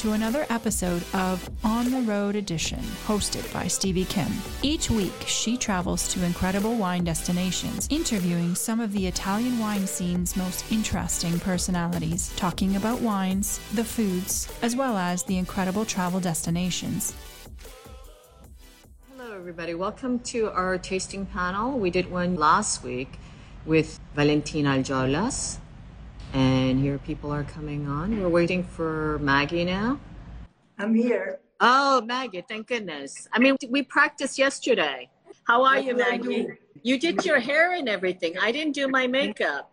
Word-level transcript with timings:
To 0.00 0.12
another 0.12 0.46
episode 0.48 1.04
of 1.12 1.46
On 1.62 1.90
the 1.90 2.00
Road 2.00 2.34
Edition, 2.34 2.78
hosted 3.06 3.52
by 3.52 3.66
Stevie 3.66 4.06
Kim. 4.06 4.32
Each 4.62 4.88
week, 4.88 5.12
she 5.26 5.58
travels 5.58 6.10
to 6.14 6.24
incredible 6.24 6.74
wine 6.74 7.04
destinations, 7.04 7.86
interviewing 7.90 8.54
some 8.54 8.80
of 8.80 8.92
the 8.92 9.06
Italian 9.06 9.58
wine 9.58 9.86
scene's 9.86 10.38
most 10.38 10.64
interesting 10.72 11.38
personalities, 11.40 12.32
talking 12.36 12.76
about 12.76 13.02
wines, 13.02 13.60
the 13.74 13.84
foods, 13.84 14.50
as 14.62 14.74
well 14.74 14.96
as 14.96 15.22
the 15.24 15.36
incredible 15.36 15.84
travel 15.84 16.18
destinations. 16.18 17.12
Hello, 19.10 19.36
everybody. 19.36 19.74
Welcome 19.74 20.20
to 20.20 20.50
our 20.52 20.78
tasting 20.78 21.26
panel. 21.26 21.78
We 21.78 21.90
did 21.90 22.10
one 22.10 22.36
last 22.36 22.82
week 22.82 23.18
with 23.66 24.00
Valentina 24.14 24.78
Aljolas 24.78 25.58
and 26.32 26.80
here 26.80 26.98
people 26.98 27.32
are 27.32 27.44
coming 27.44 27.88
on. 27.88 28.20
We're 28.20 28.28
waiting 28.28 28.62
for 28.62 29.18
Maggie 29.20 29.64
now. 29.64 29.98
I'm 30.78 30.94
here. 30.94 31.40
Oh, 31.60 32.00
Maggie, 32.02 32.44
thank 32.48 32.68
goodness. 32.68 33.28
I 33.32 33.38
mean, 33.38 33.56
we 33.68 33.82
practiced 33.82 34.38
yesterday. 34.38 35.10
How 35.44 35.64
are 35.64 35.76
What 35.76 35.84
you, 35.84 35.96
Maggie? 35.96 36.48
You 36.82 36.98
did 36.98 37.24
your 37.24 37.38
hair 37.38 37.74
and 37.74 37.88
everything. 37.88 38.38
I 38.38 38.52
didn't 38.52 38.74
do 38.74 38.88
my 38.88 39.06
makeup. 39.06 39.70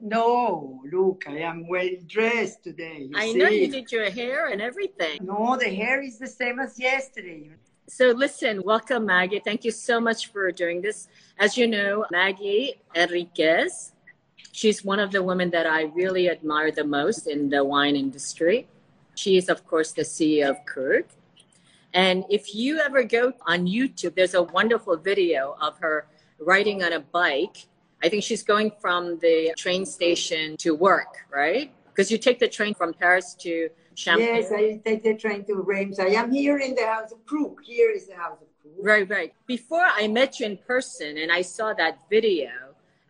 No, 0.00 0.80
look, 0.90 1.24
I 1.28 1.38
am 1.38 1.66
well 1.66 1.88
dressed 2.06 2.62
today. 2.64 3.08
you 3.10 3.12
I 3.14 3.32
know 3.32 3.48
you 3.48 3.68
did 3.70 3.90
your 3.90 4.10
hair 4.10 4.48
and 4.48 4.62
everything. 4.62 5.18
No, 5.22 5.56
the 5.56 5.68
hair 5.68 6.02
is 6.02 6.18
the 6.18 6.26
same 6.26 6.60
as 6.60 6.78
yesterday. 6.78 7.50
So, 7.88 8.10
listen, 8.10 8.62
welcome, 8.62 9.06
Maggie. 9.06 9.40
Thank 9.44 9.64
you 9.64 9.70
so 9.70 10.00
much 10.00 10.30
for 10.30 10.52
doing 10.52 10.82
this. 10.82 11.08
As 11.38 11.56
you 11.56 11.66
know, 11.66 12.04
Maggie 12.12 12.80
Henriquez, 12.94 13.92
she's 14.52 14.84
one 14.84 15.00
of 15.00 15.12
the 15.12 15.22
women 15.22 15.50
that 15.50 15.66
I 15.66 15.82
really 15.82 16.28
admire 16.28 16.70
the 16.70 16.84
most 16.84 17.26
in 17.26 17.50
the 17.50 17.64
wine 17.64 17.96
industry. 17.96 18.68
She 19.14 19.36
is, 19.36 19.48
of 19.48 19.66
course, 19.66 19.92
the 19.92 20.02
CEO 20.02 20.50
of 20.50 20.64
Krug. 20.64 21.04
And 21.92 22.24
if 22.28 22.54
you 22.54 22.78
ever 22.78 23.02
go 23.02 23.32
on 23.46 23.66
YouTube, 23.66 24.14
there's 24.14 24.34
a 24.34 24.42
wonderful 24.42 24.96
video 24.96 25.56
of 25.60 25.78
her 25.78 26.06
riding 26.38 26.82
on 26.82 26.92
a 26.92 27.00
bike. 27.00 27.66
I 28.02 28.08
think 28.08 28.22
she's 28.22 28.42
going 28.42 28.72
from 28.80 29.18
the 29.18 29.54
train 29.56 29.84
station 29.86 30.56
to 30.58 30.74
work, 30.74 31.26
right? 31.30 31.72
Because 31.88 32.10
you 32.12 32.18
take 32.18 32.38
the 32.38 32.48
train 32.48 32.74
from 32.74 32.94
Paris 32.94 33.34
to 33.40 33.70
Champagne. 33.94 34.36
Yes, 34.36 34.52
I 34.52 34.80
take 34.84 35.02
the 35.02 35.16
train 35.16 35.44
to 35.46 35.54
Reims. 35.56 35.98
I 35.98 36.08
am 36.08 36.30
here 36.30 36.58
in 36.58 36.76
the 36.76 36.86
house 36.86 37.10
of 37.10 37.24
Krug. 37.26 37.60
Here 37.64 37.90
is 37.90 38.06
the 38.06 38.14
house 38.14 38.38
of 38.40 38.48
Krug. 38.62 38.86
Right, 38.86 39.10
right. 39.10 39.34
Before 39.46 39.84
I 39.84 40.06
met 40.06 40.38
you 40.38 40.46
in 40.46 40.58
person 40.58 41.18
and 41.18 41.32
I 41.32 41.42
saw 41.42 41.72
that 41.74 41.98
video 42.08 42.50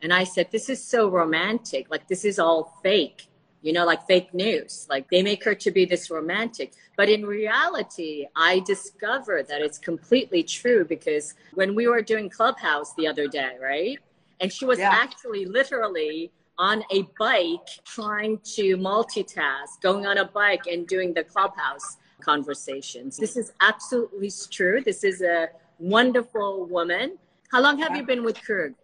and 0.02 0.12
I 0.12 0.24
said, 0.24 0.50
this 0.50 0.68
is 0.68 0.82
so 0.82 1.08
romantic. 1.08 1.91
Like, 1.91 2.06
this 2.08 2.24
is 2.24 2.38
all 2.38 2.78
fake, 2.82 3.27
you 3.62 3.72
know, 3.72 3.84
like 3.84 4.06
fake 4.06 4.32
news. 4.32 4.86
Like, 4.88 5.10
they 5.10 5.22
make 5.22 5.44
her 5.44 5.55
to 5.56 5.70
be 5.70 5.84
this 5.84 6.10
romantic. 6.10 6.73
But 6.96 7.08
in 7.08 7.27
reality, 7.27 8.27
I 8.36 8.61
discovered 8.61 9.48
that 9.48 9.61
it's 9.61 9.78
completely 9.78 10.42
true 10.42 10.84
because 10.84 11.34
when 11.55 11.74
we 11.74 11.89
were 11.89 12.02
doing 12.02 12.28
Clubhouse 12.30 12.95
the 12.95 13.06
other 13.06 13.27
day, 13.27 13.56
right? 13.61 13.98
And 14.40 14.52
she 14.52 14.64
was 14.64 14.78
Yeah. 14.78 14.90
actually 14.92 15.46
literally 15.46 16.30
on 16.58 16.84
a 16.90 17.02
bike 17.18 17.68
trying 17.84 18.39
to 18.56 18.77
multitask, 18.77 19.80
going 19.80 20.06
on 20.06 20.18
a 20.18 20.24
bike 20.24 20.67
and 20.67 20.86
doing 20.86 21.12
the 21.14 21.24
Clubhouse 21.24 21.96
conversations. 22.20 23.17
This 23.17 23.36
is 23.36 23.52
absolutely 23.61 24.30
true. 24.50 24.80
This 24.80 25.05
is 25.05 25.23
a 25.23 25.50
wonderful 25.78 26.67
woman. 26.67 27.18
How 27.52 27.61
long 27.61 27.78
have 27.78 27.96
you 27.96 28.05
been 28.05 28.24
with 28.24 28.42
Krug? 28.42 28.74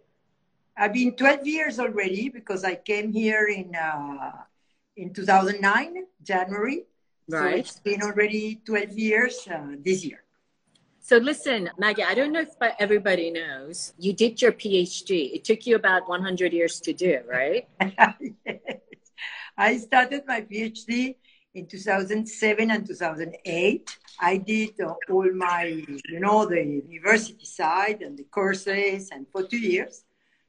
I've 0.77 0.93
been 0.93 1.15
12 1.15 1.47
years 1.47 1.79
already 1.79 2.29
because 2.29 2.63
I 2.63 2.75
came 2.75 3.13
here 3.13 3.47
in 3.47 3.75
uh, 3.75 4.31
in 4.97 5.13
2009, 5.13 6.05
January. 6.23 6.83
Right. 7.29 7.53
So 7.53 7.59
it's 7.59 7.79
been 7.79 8.01
already 8.01 8.61
12 8.65 8.97
years 8.97 9.47
uh, 9.51 9.75
this 9.83 10.05
year. 10.05 10.23
So 10.99 11.17
listen, 11.17 11.69
Maggie, 11.77 12.03
I 12.03 12.15
don't 12.15 12.31
know 12.31 12.41
if 12.41 12.55
everybody 12.79 13.29
knows, 13.29 13.93
you 13.99 14.11
did 14.11 14.41
your 14.41 14.51
PhD. 14.51 15.35
It 15.35 15.43
took 15.43 15.67
you 15.67 15.75
about 15.75 16.09
100 16.09 16.51
years 16.51 16.79
to 16.81 16.93
do, 16.93 17.19
right? 17.27 17.67
Yes. 18.45 18.61
I 19.57 19.77
started 19.77 20.23
my 20.27 20.41
PhD 20.41 21.15
in 21.53 21.67
2007 21.67 22.71
and 22.71 22.85
2008. 22.85 23.97
I 24.19 24.37
did 24.37 24.81
uh, 24.81 24.95
all 25.09 25.31
my, 25.31 25.65
you 26.09 26.19
know, 26.19 26.45
the 26.45 26.81
university 26.89 27.45
side 27.45 28.01
and 28.01 28.17
the 28.17 28.25
courses, 28.25 29.11
and 29.11 29.25
for 29.31 29.43
two 29.43 29.59
years. 29.59 30.03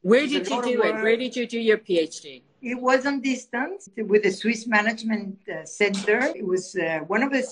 Where 0.06 0.28
did 0.28 0.48
you 0.48 0.62
do 0.62 0.82
it? 0.84 0.94
Where 1.02 1.16
did 1.16 1.34
you 1.34 1.48
do 1.48 1.58
your 1.58 1.78
PhD? 1.78 2.42
It 2.62 2.80
was 2.80 3.06
on 3.06 3.22
distance 3.22 3.88
with 3.96 4.22
the 4.22 4.30
Swiss 4.30 4.64
Management 4.68 5.36
uh, 5.48 5.64
Center. 5.64 6.20
It 6.40 6.46
was 6.46 6.76
uh, 6.76 7.00
one 7.08 7.24
of 7.24 7.32
the 7.32 7.44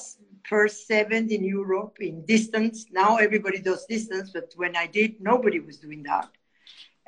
first 0.48 0.86
seven 0.86 1.32
in 1.32 1.42
Europe 1.42 1.96
in 1.98 2.24
distance. 2.24 2.86
Now 2.92 3.16
everybody 3.16 3.60
does 3.60 3.84
distance, 3.86 4.30
but 4.30 4.52
when 4.54 4.76
I 4.76 4.86
did, 4.86 5.20
nobody 5.20 5.58
was 5.58 5.78
doing 5.78 6.04
that. 6.04 6.28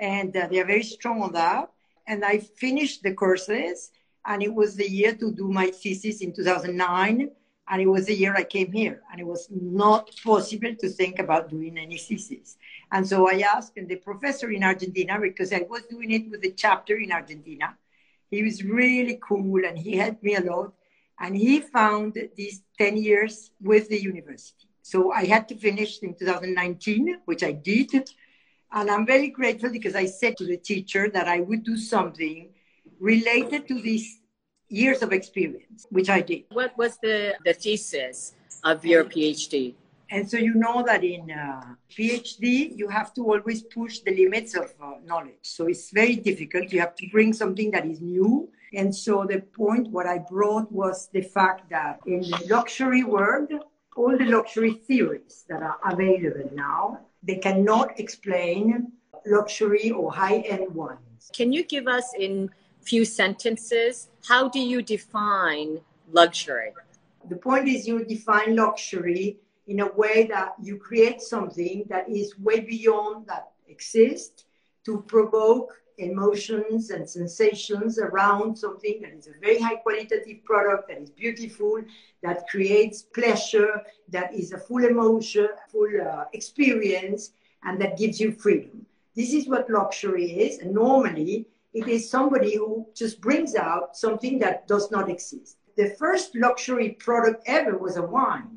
And 0.00 0.36
uh, 0.36 0.48
they 0.50 0.58
are 0.58 0.66
very 0.66 0.82
strong 0.82 1.22
on 1.22 1.30
that. 1.34 1.70
And 2.08 2.24
I 2.24 2.38
finished 2.38 3.04
the 3.04 3.14
courses, 3.14 3.92
and 4.24 4.42
it 4.42 4.52
was 4.52 4.74
the 4.74 4.90
year 4.90 5.14
to 5.14 5.30
do 5.30 5.46
my 5.46 5.70
thesis 5.70 6.22
in 6.22 6.34
2009. 6.34 7.30
And 7.68 7.82
it 7.82 7.86
was 7.86 8.06
the 8.06 8.14
year 8.14 8.34
I 8.34 8.42
came 8.42 8.72
here, 8.72 9.00
and 9.12 9.20
it 9.20 9.26
was 9.26 9.46
not 9.50 10.10
possible 10.24 10.74
to 10.74 10.88
think 10.88 11.20
about 11.20 11.50
doing 11.50 11.78
any 11.78 11.98
thesis. 11.98 12.56
And 12.92 13.06
so 13.06 13.28
I 13.28 13.40
asked 13.40 13.74
the 13.74 13.96
professor 13.96 14.50
in 14.50 14.62
Argentina 14.62 15.18
because 15.20 15.52
I 15.52 15.66
was 15.68 15.82
doing 15.90 16.12
it 16.12 16.30
with 16.30 16.42
the 16.42 16.52
chapter 16.52 16.96
in 16.96 17.12
Argentina. 17.12 17.76
He 18.30 18.42
was 18.42 18.62
really 18.62 19.18
cool 19.22 19.64
and 19.64 19.78
he 19.78 19.96
helped 19.96 20.22
me 20.22 20.36
a 20.36 20.40
lot. 20.40 20.72
And 21.18 21.36
he 21.36 21.60
found 21.60 22.18
these 22.36 22.62
10 22.78 22.96
years 22.98 23.50
with 23.60 23.88
the 23.88 24.00
university. 24.00 24.68
So 24.82 25.10
I 25.12 25.24
had 25.24 25.48
to 25.48 25.56
finish 25.56 26.00
in 26.00 26.14
2019, 26.14 27.22
which 27.24 27.42
I 27.42 27.52
did. 27.52 28.10
And 28.72 28.90
I'm 28.90 29.06
very 29.06 29.28
grateful 29.28 29.70
because 29.70 29.96
I 29.96 30.06
said 30.06 30.36
to 30.36 30.44
the 30.46 30.56
teacher 30.56 31.08
that 31.10 31.26
I 31.26 31.40
would 31.40 31.64
do 31.64 31.76
something 31.76 32.50
related 33.00 33.66
to 33.68 33.80
these 33.80 34.20
years 34.68 35.02
of 35.02 35.12
experience, 35.12 35.86
which 35.90 36.10
I 36.10 36.20
did. 36.20 36.44
What 36.52 36.76
was 36.76 36.98
the, 37.02 37.34
the 37.44 37.54
thesis 37.54 38.34
of 38.64 38.84
your 38.84 39.04
PhD? 39.04 39.74
And 40.10 40.30
so 40.30 40.36
you 40.36 40.54
know 40.54 40.84
that 40.86 41.02
in 41.02 41.30
uh, 41.30 41.74
PhD, 41.90 42.76
you 42.76 42.88
have 42.88 43.12
to 43.14 43.22
always 43.22 43.62
push 43.62 44.00
the 44.00 44.14
limits 44.14 44.54
of 44.54 44.72
uh, 44.80 44.94
knowledge. 45.04 45.42
So 45.42 45.66
it's 45.66 45.90
very 45.90 46.16
difficult. 46.16 46.72
You 46.72 46.80
have 46.80 46.94
to 46.96 47.08
bring 47.08 47.32
something 47.32 47.70
that 47.72 47.86
is 47.86 48.00
new. 48.00 48.48
And 48.72 48.94
so 48.94 49.26
the 49.28 49.40
point, 49.40 49.88
what 49.88 50.06
I 50.06 50.18
brought 50.18 50.70
was 50.70 51.08
the 51.12 51.22
fact 51.22 51.70
that 51.70 52.00
in 52.06 52.20
the 52.20 52.46
luxury 52.48 53.02
world, 53.02 53.52
all 53.96 54.16
the 54.16 54.26
luxury 54.26 54.74
theories 54.74 55.44
that 55.48 55.62
are 55.62 55.78
available 55.84 56.50
now, 56.54 57.00
they 57.22 57.36
cannot 57.36 57.98
explain 57.98 58.92
luxury 59.26 59.90
or 59.90 60.12
high-end 60.12 60.72
ones. 60.74 61.30
Can 61.32 61.52
you 61.52 61.64
give 61.64 61.88
us 61.88 62.12
in 62.18 62.50
few 62.82 63.04
sentences 63.04 64.08
how 64.28 64.48
do 64.48 64.60
you 64.60 64.82
define 64.82 65.80
luxury? 66.12 66.72
The 67.28 67.36
point 67.36 67.68
is 67.68 67.86
you 67.88 68.04
define 68.04 68.54
luxury 68.56 69.38
in 69.66 69.80
a 69.80 69.92
way 69.92 70.26
that 70.26 70.54
you 70.60 70.76
create 70.76 71.20
something 71.20 71.84
that 71.88 72.08
is 72.08 72.38
way 72.38 72.60
beyond 72.60 73.26
that 73.26 73.50
exists 73.68 74.44
to 74.84 75.02
provoke 75.02 75.72
emotions 75.98 76.90
and 76.90 77.08
sensations 77.08 77.98
around 77.98 78.56
something 78.56 79.00
that 79.00 79.12
is 79.12 79.28
a 79.28 79.40
very 79.40 79.58
high 79.58 79.76
qualitative 79.76 80.44
product 80.44 80.88
that 80.88 81.00
is 81.00 81.10
beautiful 81.10 81.82
that 82.22 82.46
creates 82.48 83.02
pleasure 83.02 83.82
that 84.08 84.32
is 84.34 84.52
a 84.52 84.58
full 84.58 84.84
emotion 84.84 85.48
full 85.68 85.88
uh, 86.00 86.24
experience 86.32 87.32
and 87.64 87.80
that 87.80 87.98
gives 87.98 88.20
you 88.20 88.30
freedom. 88.30 88.84
This 89.14 89.32
is 89.32 89.48
what 89.48 89.70
luxury 89.70 90.30
is 90.30 90.58
and 90.58 90.72
normally 90.72 91.46
it 91.72 91.88
is 91.88 92.08
somebody 92.08 92.56
who 92.56 92.86
just 92.94 93.20
brings 93.20 93.54
out 93.54 93.96
something 93.96 94.38
that 94.40 94.68
does 94.68 94.90
not 94.90 95.10
exist. 95.10 95.56
The 95.76 95.90
first 95.98 96.34
luxury 96.34 96.90
product 96.90 97.42
ever 97.46 97.76
was 97.76 97.96
a 97.96 98.02
wine 98.02 98.55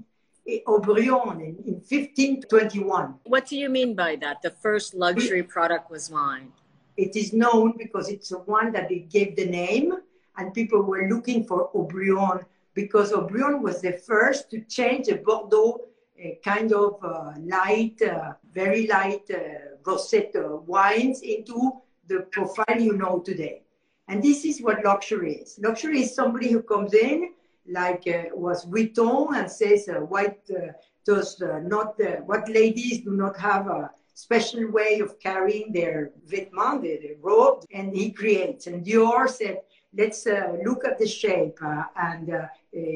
Haut-Brion 0.66 1.42
in, 1.42 1.56
in 1.66 1.76
1521. 1.76 3.16
What 3.24 3.48
do 3.48 3.58
you 3.58 3.70
mean 3.70 3.96
by 3.96 4.16
that? 4.18 4.42
The 4.42 4.52
first 4.52 4.94
luxury 4.94 5.44
product 5.44 5.90
was 5.90 6.10
wine. 6.10 6.52
It 6.98 7.16
is 7.16 7.34
known 7.34 7.76
because 7.78 8.10
it's 8.10 8.30
the 8.30 8.40
one 8.40 8.72
that 8.74 8.90
they 8.90 9.00
gave 9.00 9.36
the 9.36 9.46
name, 9.46 9.94
and 10.38 10.54
people 10.54 10.82
were 10.82 11.08
looking 11.08 11.44
for 11.46 11.70
Haut-Brion 11.72 12.46
because 12.74 13.12
Haut-Brion 13.12 13.62
was 13.62 13.82
the 13.82 13.94
first 13.94 14.50
to 14.52 14.62
change 14.62 15.08
a 15.08 15.16
Bordeaux 15.16 15.90
a 16.20 16.40
kind 16.44 16.74
of 16.74 16.98
uh, 17.04 17.34
light, 17.40 18.02
uh, 18.02 18.34
very 18.54 18.88
light 18.88 19.30
uh, 19.34 19.76
rosette 19.86 20.36
wines 20.68 21.22
into 21.22 21.72
the 22.08 22.22
profile 22.32 22.80
you 22.80 22.98
know 22.98 23.20
today. 23.20 23.62
And 24.08 24.22
this 24.22 24.44
is 24.44 24.62
what 24.62 24.84
luxury 24.84 25.36
is. 25.36 25.60
Luxury 25.62 26.02
is 26.02 26.14
somebody 26.14 26.52
who 26.52 26.62
comes 26.62 26.94
in, 26.94 27.32
like 27.72 28.04
uh, 28.08 28.36
was 28.36 28.66
Vuitton, 28.66 29.36
and 29.36 29.50
says, 29.50 29.90
uh, 29.90 29.96
"What 29.96 30.40
uh, 30.52 30.74
does 31.06 31.42
not 31.42 32.00
what 32.26 32.50
ladies 32.50 33.02
do 33.02 33.12
not 33.12 33.38
have 33.38 33.68
a 33.68 33.92
special 34.14 34.70
way 34.72 35.00
of 35.00 35.20
carrying 35.20 35.72
their 35.72 36.12
vêtements, 36.28 36.82
their, 36.82 37.00
their 37.02 37.18
robe?" 37.22 37.64
And 37.74 37.96
he 37.96 38.12
creates. 38.12 38.68
And 38.68 38.86
Dior 38.86 39.30
said, 39.30 39.62
let's 39.98 40.28
uh, 40.28 40.56
look 40.64 40.86
at 40.86 40.98
the 41.00 41.08
shape. 41.08 41.58
Uh, 41.62 41.84
and 41.96 42.32
uh, 42.34 42.48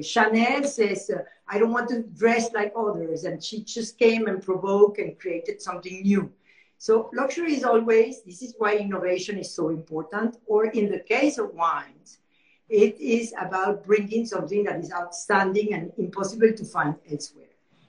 Chanel 0.01 0.63
says, 0.63 1.09
I 1.47 1.59
don't 1.59 1.71
want 1.71 1.89
to 1.89 2.03
dress 2.03 2.53
like 2.53 2.73
others. 2.77 3.23
And 3.23 3.43
she 3.43 3.63
just 3.63 3.97
came 3.97 4.27
and 4.27 4.41
provoked 4.41 4.99
and 4.99 5.19
created 5.19 5.61
something 5.61 6.01
new. 6.01 6.31
So 6.77 7.09
luxury 7.13 7.55
is 7.55 7.63
always, 7.63 8.23
this 8.23 8.41
is 8.41 8.55
why 8.57 8.75
innovation 8.75 9.37
is 9.37 9.53
so 9.53 9.69
important. 9.69 10.37
Or 10.45 10.65
in 10.65 10.91
the 10.91 10.99
case 10.99 11.37
of 11.37 11.53
wines, 11.53 12.19
it 12.69 12.99
is 12.99 13.33
about 13.39 13.85
bringing 13.85 14.25
something 14.25 14.63
that 14.63 14.79
is 14.79 14.91
outstanding 14.91 15.73
and 15.73 15.91
impossible 15.97 16.53
to 16.53 16.65
find 16.65 16.95
elsewhere. 17.11 17.45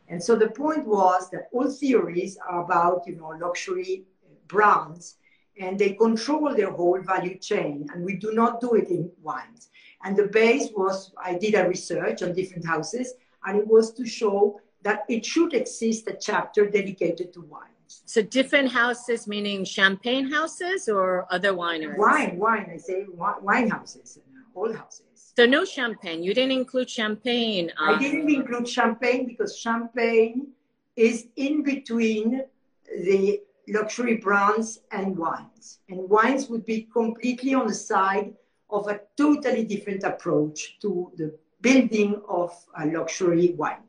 And 0.08 0.22
so 0.22 0.36
the 0.36 0.50
point 0.50 0.86
was 0.86 1.30
that 1.30 1.48
all 1.52 1.70
theories 1.70 2.36
are 2.48 2.64
about, 2.64 3.02
you 3.06 3.16
know, 3.16 3.28
luxury 3.40 4.04
uh, 4.24 4.34
brands 4.48 5.16
and 5.58 5.78
they 5.78 5.92
control 5.92 6.54
their 6.54 6.70
whole 6.70 7.00
value 7.00 7.38
chain. 7.38 7.88
And 7.92 8.04
we 8.04 8.16
do 8.16 8.32
not 8.32 8.60
do 8.60 8.74
it 8.74 8.88
in 8.88 9.10
wines. 9.22 9.68
And 10.04 10.16
the 10.16 10.26
base 10.26 10.68
was 10.76 11.12
I 11.16 11.38
did 11.38 11.54
a 11.54 11.66
research 11.66 12.22
on 12.22 12.34
different 12.34 12.66
houses, 12.66 13.14
and 13.46 13.58
it 13.58 13.66
was 13.66 13.92
to 13.94 14.06
show 14.06 14.60
that 14.82 15.04
it 15.08 15.24
should 15.24 15.54
exist 15.54 16.06
a 16.08 16.16
chapter 16.20 16.68
dedicated 16.68 17.32
to 17.32 17.40
wines. 17.40 18.02
So 18.04 18.20
different 18.20 18.70
houses, 18.70 19.26
meaning 19.26 19.64
champagne 19.64 20.30
houses 20.30 20.88
or 20.88 21.26
other 21.30 21.52
wineries? 21.52 21.96
Wine, 21.96 22.38
wine. 22.38 22.70
I 22.74 22.76
say 22.76 23.06
wine 23.08 23.70
houses, 23.70 24.18
all 24.54 24.72
houses. 24.72 25.32
So 25.36 25.46
no 25.46 25.64
champagne. 25.64 26.22
You 26.22 26.32
didn't 26.34 26.52
include 26.52 26.88
champagne. 26.88 27.72
Um... 27.78 27.96
I 27.96 27.98
didn't 27.98 28.30
include 28.30 28.68
champagne 28.68 29.26
because 29.26 29.58
champagne 29.58 30.48
is 30.96 31.26
in 31.36 31.62
between 31.62 32.44
the 32.86 33.40
luxury 33.68 34.16
brands 34.16 34.80
and 34.90 35.16
wines. 35.16 35.80
And 35.88 36.08
wines 36.08 36.48
would 36.48 36.64
be 36.64 36.88
completely 36.92 37.54
on 37.54 37.66
the 37.66 37.74
side 37.74 38.34
of 38.70 38.88
a 38.88 39.00
totally 39.16 39.64
different 39.64 40.04
approach 40.04 40.78
to 40.80 41.10
the 41.16 41.36
building 41.60 42.20
of 42.28 42.52
a 42.78 42.86
luxury 42.86 43.54
wine. 43.56 43.82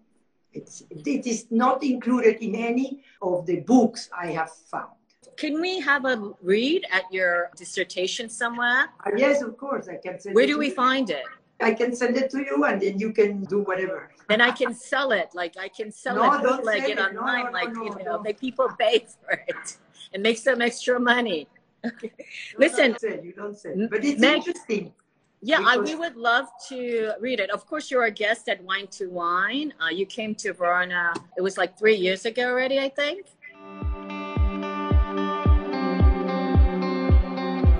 It's, 0.53 0.83
it 0.89 1.27
is 1.27 1.47
not 1.51 1.83
included 1.83 2.37
in 2.41 2.55
any 2.55 3.03
of 3.21 3.45
the 3.45 3.59
books 3.59 4.09
I 4.17 4.27
have 4.27 4.51
found. 4.51 4.93
Can 5.37 5.59
we 5.59 5.79
have 5.79 6.05
a 6.05 6.33
read 6.41 6.85
at 6.91 7.03
your 7.11 7.51
dissertation 7.57 8.29
somewhere? 8.29 8.89
Uh, 9.05 9.11
yes, 9.17 9.41
of 9.41 9.57
course. 9.57 9.87
I 9.87 9.97
can 9.97 10.19
send 10.19 10.35
Where 10.35 10.47
do 10.47 10.57
we 10.57 10.67
you. 10.67 10.73
find 10.73 11.09
it? 11.09 11.23
I 11.61 11.73
can 11.73 11.95
send 11.95 12.17
it 12.17 12.29
to 12.31 12.39
you 12.39 12.63
and 12.65 12.81
then 12.81 12.99
you 12.99 13.13
can 13.13 13.43
do 13.45 13.59
whatever. 13.61 14.11
Then 14.27 14.41
I 14.41 14.51
can 14.51 14.73
sell 14.73 15.11
it. 15.11 15.29
Like 15.33 15.55
I 15.57 15.69
can 15.69 15.91
sell 15.91 16.15
no, 16.15 16.33
it, 16.33 16.43
bootleg 16.43 16.83
it, 16.83 16.97
it 16.97 16.99
online, 16.99 17.45
no, 17.45 17.51
no, 17.51 17.59
like 17.59 17.69
you 17.69 18.03
know, 18.03 18.19
make 18.19 18.39
people 18.39 18.69
pay 18.77 19.05
for 19.21 19.43
it 19.47 19.77
and 20.13 20.21
make 20.21 20.37
some 20.37 20.61
extra 20.61 20.99
money. 20.99 21.47
Okay. 21.85 22.11
Listen, 22.57 22.91
don't 22.93 22.99
say, 22.99 23.21
you 23.23 23.33
don't 23.33 23.55
say, 23.55 23.87
but 23.91 24.03
it's 24.03 24.19
Meg, 24.19 24.37
interesting. 24.37 24.91
Yeah, 25.43 25.61
I, 25.63 25.77
we 25.77 25.93
would 25.93 26.15
love 26.15 26.47
to 26.69 27.11
read 27.19 27.39
it. 27.39 27.51
Of 27.51 27.67
course, 27.67 27.91
you're 27.91 28.05
a 28.05 28.09
guest 28.09 28.49
at 28.49 28.63
Wine 28.63 28.87
to 28.97 29.05
Wine. 29.05 29.71
Uh, 29.79 29.89
you 29.89 30.07
came 30.07 30.33
to 30.33 30.51
Verona, 30.53 31.13
it 31.37 31.41
was 31.43 31.59
like 31.59 31.77
three 31.77 31.95
years 31.95 32.25
ago 32.25 32.49
already, 32.49 32.79
I 32.79 32.89
think. 32.89 33.27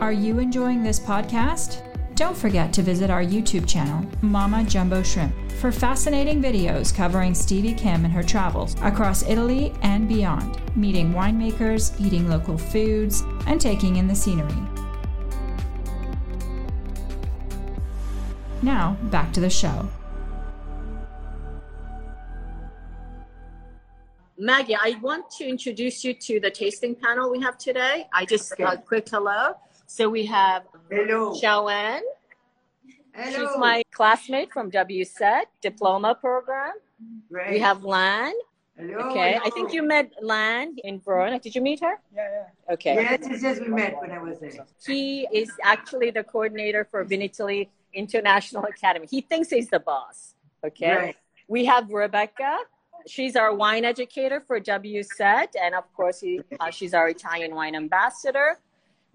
Are 0.06 0.14
you 0.14 0.38
enjoying 0.38 0.84
this 0.84 1.00
podcast? 1.00 1.82
Don't 2.14 2.38
forget 2.38 2.72
to 2.74 2.84
visit 2.84 3.10
our 3.10 3.24
YouTube 3.24 3.68
channel, 3.68 4.08
Mama 4.22 4.64
Jumbo 4.64 5.02
Shrimp, 5.02 5.34
for 5.54 5.72
fascinating 5.72 6.44
videos 6.44 6.94
covering 6.94 7.34
Stevie 7.34 7.74
Kim 7.74 8.06
and 8.06 8.14
her 8.14 8.22
travels 8.22 8.76
across 8.84 9.28
Italy 9.28 9.74
and 9.82 10.08
beyond, 10.08 10.62
meeting 10.78 11.12
winemakers, 11.12 12.00
eating 12.00 12.30
local 12.30 12.56
foods, 12.56 13.24
and 13.48 13.60
taking 13.60 13.96
in 13.96 14.08
the 14.08 14.14
scenery. 14.14 14.54
Now, 18.62 18.96
back 19.06 19.34
to 19.34 19.40
the 19.40 19.50
show. 19.50 19.90
Maggie, 24.38 24.76
I 24.76 25.00
want 25.02 25.32
to 25.32 25.50
introduce 25.50 26.04
you 26.04 26.14
to 26.14 26.40
the 26.40 26.52
tasting 26.52 26.94
panel 26.94 27.32
we 27.32 27.42
have 27.42 27.58
today. 27.58 28.06
I 28.14 28.26
just 28.26 28.52
okay. 28.54 28.66
a 28.66 28.78
quick 28.78 29.10
hello. 29.10 29.56
So 29.88 30.10
we 30.10 30.26
have 30.26 30.64
Hello. 30.90 31.34
Joanne. 31.40 32.02
Hello. 33.14 33.32
She's 33.32 33.58
my 33.58 33.84
classmate 33.92 34.52
from 34.52 34.72
WSET 34.72 35.44
diploma 35.62 36.16
program. 36.16 36.74
Great. 37.32 37.52
We 37.52 37.60
have 37.60 37.84
Lan. 37.84 38.34
Hello. 38.78 39.10
Okay. 39.10 39.34
Hello. 39.34 39.46
I 39.46 39.50
think 39.52 39.74
you 39.74 39.84
met 39.84 40.12
Lan 40.22 40.76
in 40.84 41.00
Verona. 41.00 41.40
Did 41.40 41.56
you 41.56 41.62
meet 41.62 41.80
her? 41.82 42.00
Yeah, 42.14 42.28
yeah. 42.30 42.74
Okay. 42.74 42.96
Yes, 42.96 43.42
yes, 43.42 43.60
we 43.60 43.68
met 43.68 43.96
when 44.02 44.12
I 44.12 44.22
was 44.22 44.40
there. 44.40 44.66
He 44.86 45.28
is 45.32 45.52
actually 45.64 46.12
the 46.12 46.24
coordinator 46.24 46.86
for 46.90 47.06
Vinitaly 47.06 47.70
International 47.94 48.66
Academy. 48.66 49.08
He 49.10 49.22
thinks 49.22 49.50
he's 49.50 49.70
the 49.70 49.80
boss. 49.80 50.36
Okay. 50.64 50.96
Right. 50.96 51.16
We 51.48 51.64
have 51.66 51.90
Rebecca. 51.92 52.58
She's 53.08 53.36
our 53.36 53.54
wine 53.54 53.86
educator 53.86 54.42
for 54.42 54.60
WSET, 54.60 55.50
and 55.62 55.76
of 55.76 55.94
course, 55.94 56.20
he, 56.20 56.42
uh, 56.60 56.72
she's 56.72 56.96
our 56.96 57.08
Italian 57.08 57.54
wine 57.54 57.76
ambassador. 57.76 58.58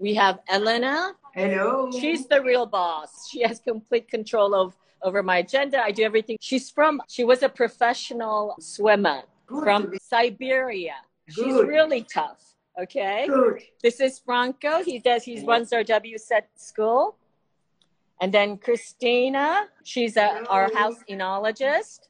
We 0.00 0.14
have 0.14 0.40
Elena. 0.48 1.12
Hello. 1.34 1.90
She's 1.92 2.26
the 2.26 2.42
real 2.42 2.64
boss. 2.64 3.28
She 3.28 3.42
has 3.42 3.60
complete 3.60 4.08
control 4.08 4.54
of 4.54 4.74
over 5.02 5.22
my 5.22 5.38
agenda. 5.38 5.78
I 5.78 5.90
do 5.92 6.02
everything. 6.04 6.38
She's 6.40 6.70
from. 6.70 7.02
She 7.06 7.22
was 7.22 7.42
a 7.42 7.50
professional 7.50 8.56
swimmer 8.60 9.22
Good. 9.46 9.62
from 9.62 9.92
Siberia. 10.00 10.94
Good. 11.26 11.34
She's 11.34 11.54
really 11.54 12.02
tough. 12.02 12.42
Okay. 12.80 13.26
Good. 13.28 13.60
This 13.82 14.00
is 14.00 14.18
Franco. 14.18 14.82
He 14.82 15.00
does. 15.00 15.22
He 15.22 15.44
runs 15.44 15.70
our 15.74 15.84
WSET 15.84 16.44
school. 16.56 17.16
And 18.22 18.32
then 18.32 18.56
Christina. 18.56 19.68
She's 19.84 20.16
a, 20.16 20.46
our 20.48 20.72
house 20.74 20.96
enologist. 21.10 22.08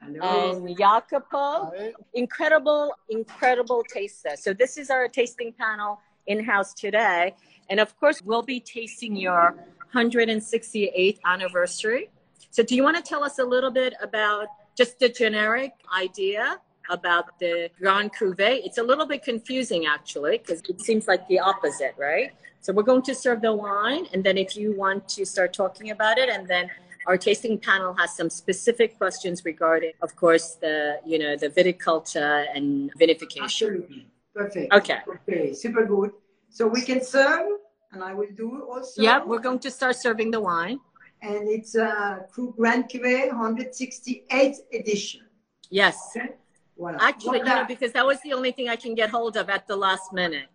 Hello. 0.00 0.56
And 0.56 0.76
Jacopo, 0.78 1.70
incredible, 2.14 2.94
incredible 3.10 3.82
taster. 3.82 4.36
So 4.36 4.54
this 4.54 4.78
is 4.78 4.88
our 4.88 5.08
tasting 5.08 5.52
panel 5.52 6.00
in 6.26 6.44
house 6.44 6.74
today. 6.74 7.34
And 7.68 7.80
of 7.80 7.98
course, 7.98 8.22
we'll 8.22 8.42
be 8.42 8.60
tasting 8.60 9.16
your 9.16 9.54
168th 9.94 11.18
anniversary. 11.24 12.10
So, 12.50 12.62
do 12.62 12.74
you 12.74 12.82
want 12.82 12.96
to 12.96 13.02
tell 13.02 13.22
us 13.24 13.38
a 13.38 13.44
little 13.44 13.70
bit 13.70 13.94
about 14.02 14.48
just 14.76 14.98
the 14.98 15.08
generic 15.08 15.72
idea 15.94 16.60
about 16.88 17.38
the 17.38 17.70
Grand 17.78 18.12
Cuvée? 18.14 18.64
It's 18.64 18.78
a 18.78 18.82
little 18.82 19.06
bit 19.06 19.22
confusing 19.22 19.86
actually, 19.86 20.38
because 20.38 20.62
it 20.68 20.80
seems 20.80 21.08
like 21.08 21.26
the 21.28 21.40
opposite, 21.40 21.94
right? 21.98 22.32
So, 22.60 22.72
we're 22.72 22.82
going 22.82 23.02
to 23.02 23.14
serve 23.14 23.42
the 23.42 23.52
wine, 23.52 24.06
and 24.12 24.22
then 24.24 24.38
if 24.38 24.56
you 24.56 24.72
want 24.76 25.08
to 25.10 25.24
start 25.24 25.52
talking 25.52 25.90
about 25.90 26.18
it, 26.18 26.28
and 26.28 26.46
then 26.48 26.70
our 27.06 27.16
tasting 27.16 27.58
panel 27.58 27.94
has 27.94 28.16
some 28.16 28.28
specific 28.28 28.98
questions 28.98 29.44
regarding, 29.44 29.92
of 30.02 30.16
course, 30.16 30.54
the 30.54 30.98
you 31.04 31.18
know 31.18 31.36
the 31.36 31.48
viticulture 31.48 32.46
and 32.54 32.92
vinification. 32.94 33.42
Absolutely. 33.42 34.06
Perfect. 34.36 34.72
Okay. 34.72 34.98
Okay, 35.08 35.54
super 35.54 35.86
good. 35.86 36.10
So 36.50 36.66
we 36.66 36.82
can 36.82 37.02
serve, 37.02 37.46
and 37.92 38.04
I 38.04 38.12
will 38.12 38.32
do 38.36 38.68
also. 38.70 39.00
Yeah, 39.00 39.24
we're 39.24 39.40
going 39.48 39.60
to 39.60 39.70
start 39.70 39.96
serving 39.96 40.30
the 40.30 40.40
wine. 40.40 40.78
And 41.22 41.48
it's 41.48 41.74
a 41.74 42.26
Krug 42.30 42.54
Grand 42.56 42.84
Cuvée 42.90 43.30
168th 43.30 44.58
edition. 44.72 45.22
Yes. 45.70 45.96
Okay. 46.14 46.34
Voilà. 46.78 46.98
Actually, 47.00 47.40
voilà. 47.40 47.48
you 47.48 47.54
know, 47.54 47.64
because 47.66 47.92
that 47.92 48.04
was 48.04 48.20
the 48.20 48.34
only 48.34 48.52
thing 48.52 48.68
I 48.68 48.76
can 48.76 48.94
get 48.94 49.08
hold 49.08 49.38
of 49.38 49.48
at 49.48 49.66
the 49.66 49.74
last 49.74 50.12
minute. 50.12 50.48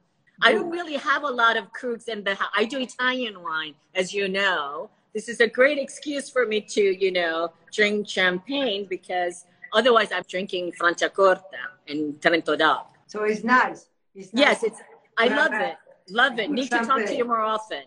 I 0.44 0.54
don't 0.54 0.70
really 0.70 0.96
have 0.96 1.24
a 1.24 1.30
lot 1.30 1.56
of 1.58 1.72
Krugs 1.72 2.08
in 2.08 2.24
the 2.24 2.36
house. 2.36 2.50
I 2.56 2.66
do 2.66 2.80
Italian 2.80 3.42
wine, 3.42 3.76
as 3.94 4.14
you 4.14 4.28
know. 4.28 4.90
This 5.14 5.30
is 5.30 5.40
a 5.40 5.48
great 5.48 5.78
excuse 5.78 6.30
for 6.30 6.48
me 6.48 6.62
to, 6.62 6.82
you 6.82 7.12
know, 7.12 7.54
drink 7.72 8.08
champagne 8.08 8.88
because 8.90 9.46
otherwise 9.74 10.12
I'm 10.12 10.24
drinking 10.28 10.74
Franciacorta 10.80 11.64
and 11.88 12.20
Trento. 12.22 12.58
So 13.12 13.24
it's 13.24 13.44
nice. 13.44 13.90
It's 14.16 14.34
nice. 14.34 14.42
Yes, 14.46 14.64
it's. 14.64 14.80
I 15.18 15.28
love 15.28 15.52
it. 15.54 15.76
Love 16.10 16.40
it. 16.40 16.50
Need 16.50 16.72
to 16.72 16.80
talk 16.90 17.06
to 17.06 17.14
you 17.14 17.26
more 17.26 17.42
often. 17.42 17.84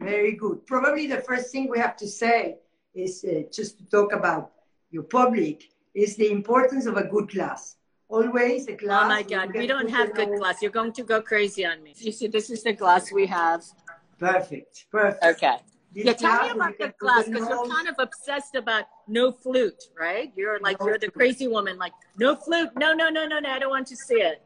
Very 0.00 0.32
good. 0.32 0.66
Probably 0.66 1.06
the 1.06 1.20
first 1.20 1.52
thing 1.52 1.68
we 1.68 1.78
have 1.78 1.96
to 1.98 2.08
say 2.08 2.56
is 2.94 3.12
uh, 3.24 3.42
just 3.52 3.76
to 3.78 3.84
talk 3.96 4.14
about 4.14 4.52
your 4.90 5.02
public 5.02 5.68
is 5.92 6.16
the 6.16 6.30
importance 6.30 6.86
of 6.86 6.96
a 6.96 7.04
good 7.04 7.28
glass. 7.34 7.76
always 8.08 8.68
a 8.68 8.76
glass. 8.82 9.04
Oh 9.04 9.08
my 9.08 9.22
God, 9.22 9.52
we 9.54 9.66
don't 9.66 9.90
have 9.90 10.14
good 10.14 10.32
glass. 10.38 10.62
You're 10.62 10.78
going 10.80 10.94
to 11.00 11.04
go 11.12 11.20
crazy 11.20 11.66
on 11.66 11.82
me. 11.82 11.92
You 11.98 12.12
see, 12.12 12.28
this 12.28 12.48
is 12.48 12.62
the 12.62 12.72
glass 12.72 13.12
we 13.12 13.26
have. 13.26 13.62
Perfect, 14.18 14.86
perfect. 14.90 15.24
Okay. 15.32 15.56
This 15.94 16.04
Yeah, 16.04 16.12
tell 16.12 16.42
me 16.42 16.50
about 16.50 16.78
the 16.78 16.92
glass 16.98 17.26
because 17.26 17.48
you're 17.48 17.68
kind 17.68 17.88
of 17.88 17.94
obsessed 17.98 18.54
about 18.54 18.84
no 19.06 19.32
flute, 19.32 19.84
right? 19.98 20.32
You're 20.36 20.60
like 20.60 20.80
No 20.80 20.86
you're 20.86 20.98
the 20.98 21.06
flute. 21.06 21.14
crazy 21.14 21.48
woman, 21.48 21.78
like 21.78 21.92
no 22.18 22.36
flute, 22.36 22.70
no, 22.76 22.92
no, 22.92 23.08
no, 23.08 23.26
no, 23.26 23.38
no. 23.38 23.48
I 23.48 23.58
don't 23.58 23.70
want 23.70 23.86
to 23.88 23.96
see 23.96 24.20
it. 24.20 24.42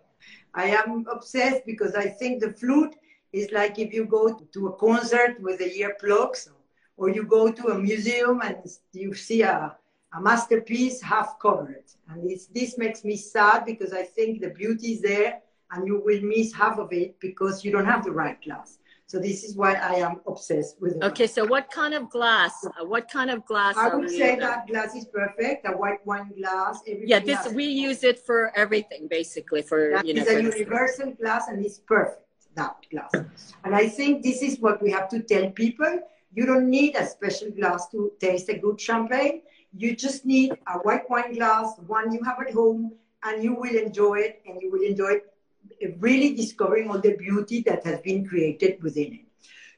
I 0.55 0.67
am 0.67 1.05
obsessed 1.11 1.63
because 1.67 1.95
I 1.95 2.07
think 2.07 2.43
the 2.43 2.53
flute 2.53 2.95
is 3.33 3.51
like 3.51 3.79
if 3.79 3.93
you 3.93 4.05
go 4.05 4.35
to 4.35 4.67
a 4.69 4.73
concert 4.77 5.41
with 5.41 5.59
the 5.59 5.71
earplugs, 5.81 6.49
or 6.97 7.09
you 7.11 7.25
go 7.25 7.51
to 7.51 7.69
a 7.69 7.79
museum 7.79 8.41
and 8.43 8.57
you 8.93 9.15
see 9.15 9.43
a, 9.43 9.77
a 10.15 10.21
masterpiece 10.21 11.01
half 11.01 11.39
covered. 11.41 11.85
And 12.09 12.31
it's, 12.31 12.47
this 12.47 12.79
makes 12.79 13.03
me 13.03 13.17
sad 13.17 13.65
because 13.65 13.93
I 13.93 14.03
think 14.03 14.41
the 14.41 14.51
beauty 14.51 14.93
is 14.93 15.01
there 15.01 15.41
and 15.73 15.87
you 15.87 16.03
will 16.05 16.21
miss 16.21 16.53
half 16.53 16.79
of 16.79 16.93
it 16.93 17.19
because 17.19 17.65
you 17.65 17.73
don't 17.73 17.87
have 17.87 18.05
the 18.05 18.13
right 18.13 18.41
glass. 18.43 18.79
So 19.13 19.19
this 19.19 19.45
is 19.45 19.55
why 19.55 19.75
I 19.75 19.97
am 19.97 20.23
obsessed 20.27 20.81
with 20.81 20.97
it. 20.97 21.05
Okay, 21.05 21.27
so 21.27 21.45
what 21.45 21.71
kind 21.71 21.93
of 21.93 22.09
glass? 22.09 22.55
Uh, 22.65 22.87
what 22.87 23.11
kind 23.11 23.29
of 23.31 23.45
glass? 23.45 23.77
I 23.77 23.95
would 23.95 24.09
say 24.09 24.37
that 24.37 24.67
glass 24.67 24.95
is 24.95 25.05
perfect, 25.05 25.69
a 25.69 25.73
white 25.77 26.01
wine 26.07 26.33
glass. 26.35 26.81
Everything 26.87 27.11
Yeah, 27.11 27.19
this 27.19 27.53
we 27.53 27.67
use 27.67 28.05
it 28.05 28.19
for 28.19 28.51
everything, 28.57 29.09
basically. 29.09 29.61
For 29.61 29.91
That 29.97 30.07
you 30.07 30.15
know, 30.15 30.23
is 30.23 30.29
for 30.29 30.39
a 30.39 30.43
universal 30.43 31.11
glass 31.13 31.49
and 31.49 31.63
it's 31.63 31.81
perfect, 31.81 32.25
that 32.55 32.75
glass. 32.91 33.13
And 33.65 33.75
I 33.75 33.87
think 33.87 34.23
this 34.23 34.41
is 34.41 34.59
what 34.61 34.83
we 34.83 34.91
have 34.93 35.11
to 35.11 35.21
tell 35.21 35.51
people. 35.51 35.93
You 36.33 36.47
don't 36.47 36.71
need 36.71 36.97
a 36.97 37.07
special 37.07 37.51
glass 37.51 37.91
to 37.91 38.13
taste 38.19 38.49
a 38.49 38.57
good 38.57 38.81
champagne. 38.81 39.43
You 39.77 39.95
just 39.95 40.25
need 40.25 40.53
a 40.75 40.79
white 40.79 41.11
wine 41.11 41.35
glass, 41.35 41.77
one 41.87 42.15
you 42.15 42.25
have 42.25 42.39
at 42.41 42.55
home, 42.55 42.93
and 43.25 43.45
you 43.45 43.55
will 43.55 43.77
enjoy 43.77 44.21
it 44.21 44.41
and 44.47 44.61
you 44.63 44.71
will 44.71 44.83
enjoy 44.83 45.21
it, 45.21 45.32
really 45.99 46.35
discovering 46.35 46.91
all 46.91 46.99
the 46.99 47.17
beauty 47.17 47.63
that 47.63 47.85
has 47.85 48.01
been 48.01 48.27
created 48.27 48.83
within 48.83 49.15
it. 49.15 49.27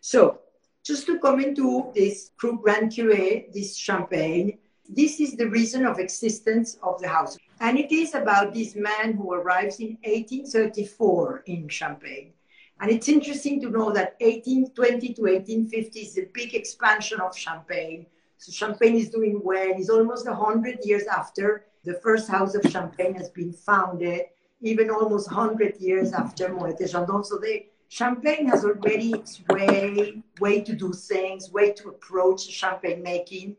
So, 0.01 0.41
just 0.85 1.07
to 1.07 1.19
come 1.19 1.41
into 1.41 1.91
this 1.95 2.33
Krug 2.37 2.63
Grand 2.63 2.93
Cuvée, 2.93 3.53
this 3.53 3.77
champagne, 3.77 4.59
this 4.89 5.19
is 5.19 5.35
the 5.37 5.49
reason 5.49 5.87
of 5.87 5.99
existence 5.99 6.77
of 6.83 7.01
the 7.01 7.09
house. 7.09 7.39
And 7.61 7.79
it 7.79 7.91
is 7.91 8.15
about 8.15 8.53
this 8.53 8.75
man 8.77 9.15
who 9.15 9.33
arrives 9.33 9.81
in 9.81 9.97
1834 10.05 11.45
in 11.47 11.69
Champagne. 11.69 12.33
And 12.81 12.91
it's 12.91 13.09
interesting 13.09 13.61
to 13.63 13.71
know 13.71 13.93
that 13.93 14.17
1820 14.21 15.15
to 15.15 15.23
1850 15.23 16.01
is 16.01 16.15
the 16.15 16.29
big 16.35 16.55
expansion 16.55 17.21
of 17.21 17.37
Champagne. 17.37 18.07
So 18.37 18.53
Champagne 18.53 18.97
is 18.97 19.09
doing 19.09 19.41
well. 19.43 19.73
It's 19.77 19.89
almost 19.89 20.27
100 20.27 20.81
years 20.85 21.05
after 21.07 21.65
the 21.85 21.95
first 21.95 22.29
house 22.29 22.55
of 22.55 22.71
Champagne 22.71 23.15
has 23.15 23.31
been 23.31 23.53
founded, 23.53 24.23
even 24.61 24.91
almost 24.91 25.31
100 25.31 25.77
years 25.79 26.13
after 26.13 26.49
Moët 26.49 26.81
et 26.81 26.91
Chandon. 26.91 27.25
So 27.25 27.39
they, 27.39 27.69
Champagne 27.89 28.49
has 28.49 28.65
already 28.65 29.13
its 29.13 29.41
way, 29.51 30.23
way 30.41 30.61
to 30.63 30.75
do 30.75 30.93
things, 30.93 31.53
way 31.53 31.73
to 31.75 31.91
approach 31.91 32.41
champagne 32.41 33.03
making. 33.03 33.57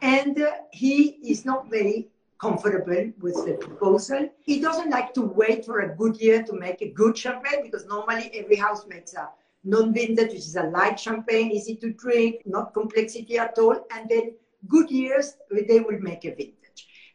And 0.00 0.40
uh, 0.40 0.52
he 0.72 1.18
is 1.22 1.44
not 1.44 1.68
very 1.68 2.08
comfortable 2.40 3.12
with 3.20 3.34
the 3.46 3.54
proposal. 3.60 4.30
He 4.40 4.60
doesn't 4.60 4.90
like 4.90 5.12
to 5.14 5.22
wait 5.22 5.64
for 5.64 5.80
a 5.80 5.94
good 5.96 6.16
year 6.20 6.42
to 6.44 6.52
make 6.54 6.80
a 6.82 6.90
good 6.90 7.16
champagne 7.16 7.62
because 7.62 7.84
normally 7.86 8.30
every 8.34 8.56
house 8.56 8.86
makes 8.86 9.14
a 9.14 9.28
non-vintage, 9.64 10.28
which 10.28 10.48
is 10.50 10.56
a 10.56 10.64
light 10.64 10.98
champagne, 10.98 11.50
easy 11.50 11.76
to 11.76 11.92
drink, 11.92 12.42
not 12.46 12.74
complexity 12.74 13.38
at 13.38 13.58
all. 13.58 13.76
And 13.94 14.08
then 14.08 14.34
good 14.68 14.90
years, 14.90 15.36
they 15.50 15.80
will 15.80 16.00
make 16.00 16.24
a 16.24 16.30
vintage. 16.30 16.63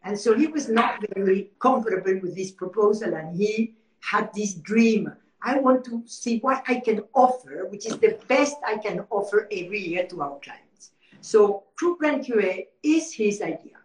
And 0.04 0.18
so 0.18 0.36
he 0.36 0.48
was 0.48 0.70
not 0.70 1.04
very 1.16 1.52
comfortable 1.60 2.20
with 2.22 2.36
this 2.36 2.52
proposal 2.52 3.14
and 3.14 3.36
he 3.36 3.76
had 4.00 4.34
this 4.34 4.54
dream. 4.54 5.12
I 5.42 5.60
want 5.60 5.86
to 5.86 6.04
see 6.06 6.40
what 6.40 6.64
I 6.68 6.80
can 6.80 7.02
offer, 7.14 7.68
which 7.70 7.86
is 7.86 7.98
the 7.98 8.18
best 8.28 8.58
I 8.66 8.78
can 8.78 9.06
offer 9.10 9.48
every 9.52 9.80
year 9.80 10.06
to 10.08 10.22
our 10.22 10.40
clients. 10.40 10.92
So 11.22 11.64
Krug 11.78 12.00
Grand 12.00 12.26
Cuvée 12.26 12.68
is 12.82 13.14
his 13.14 13.42
idea, 13.42 13.78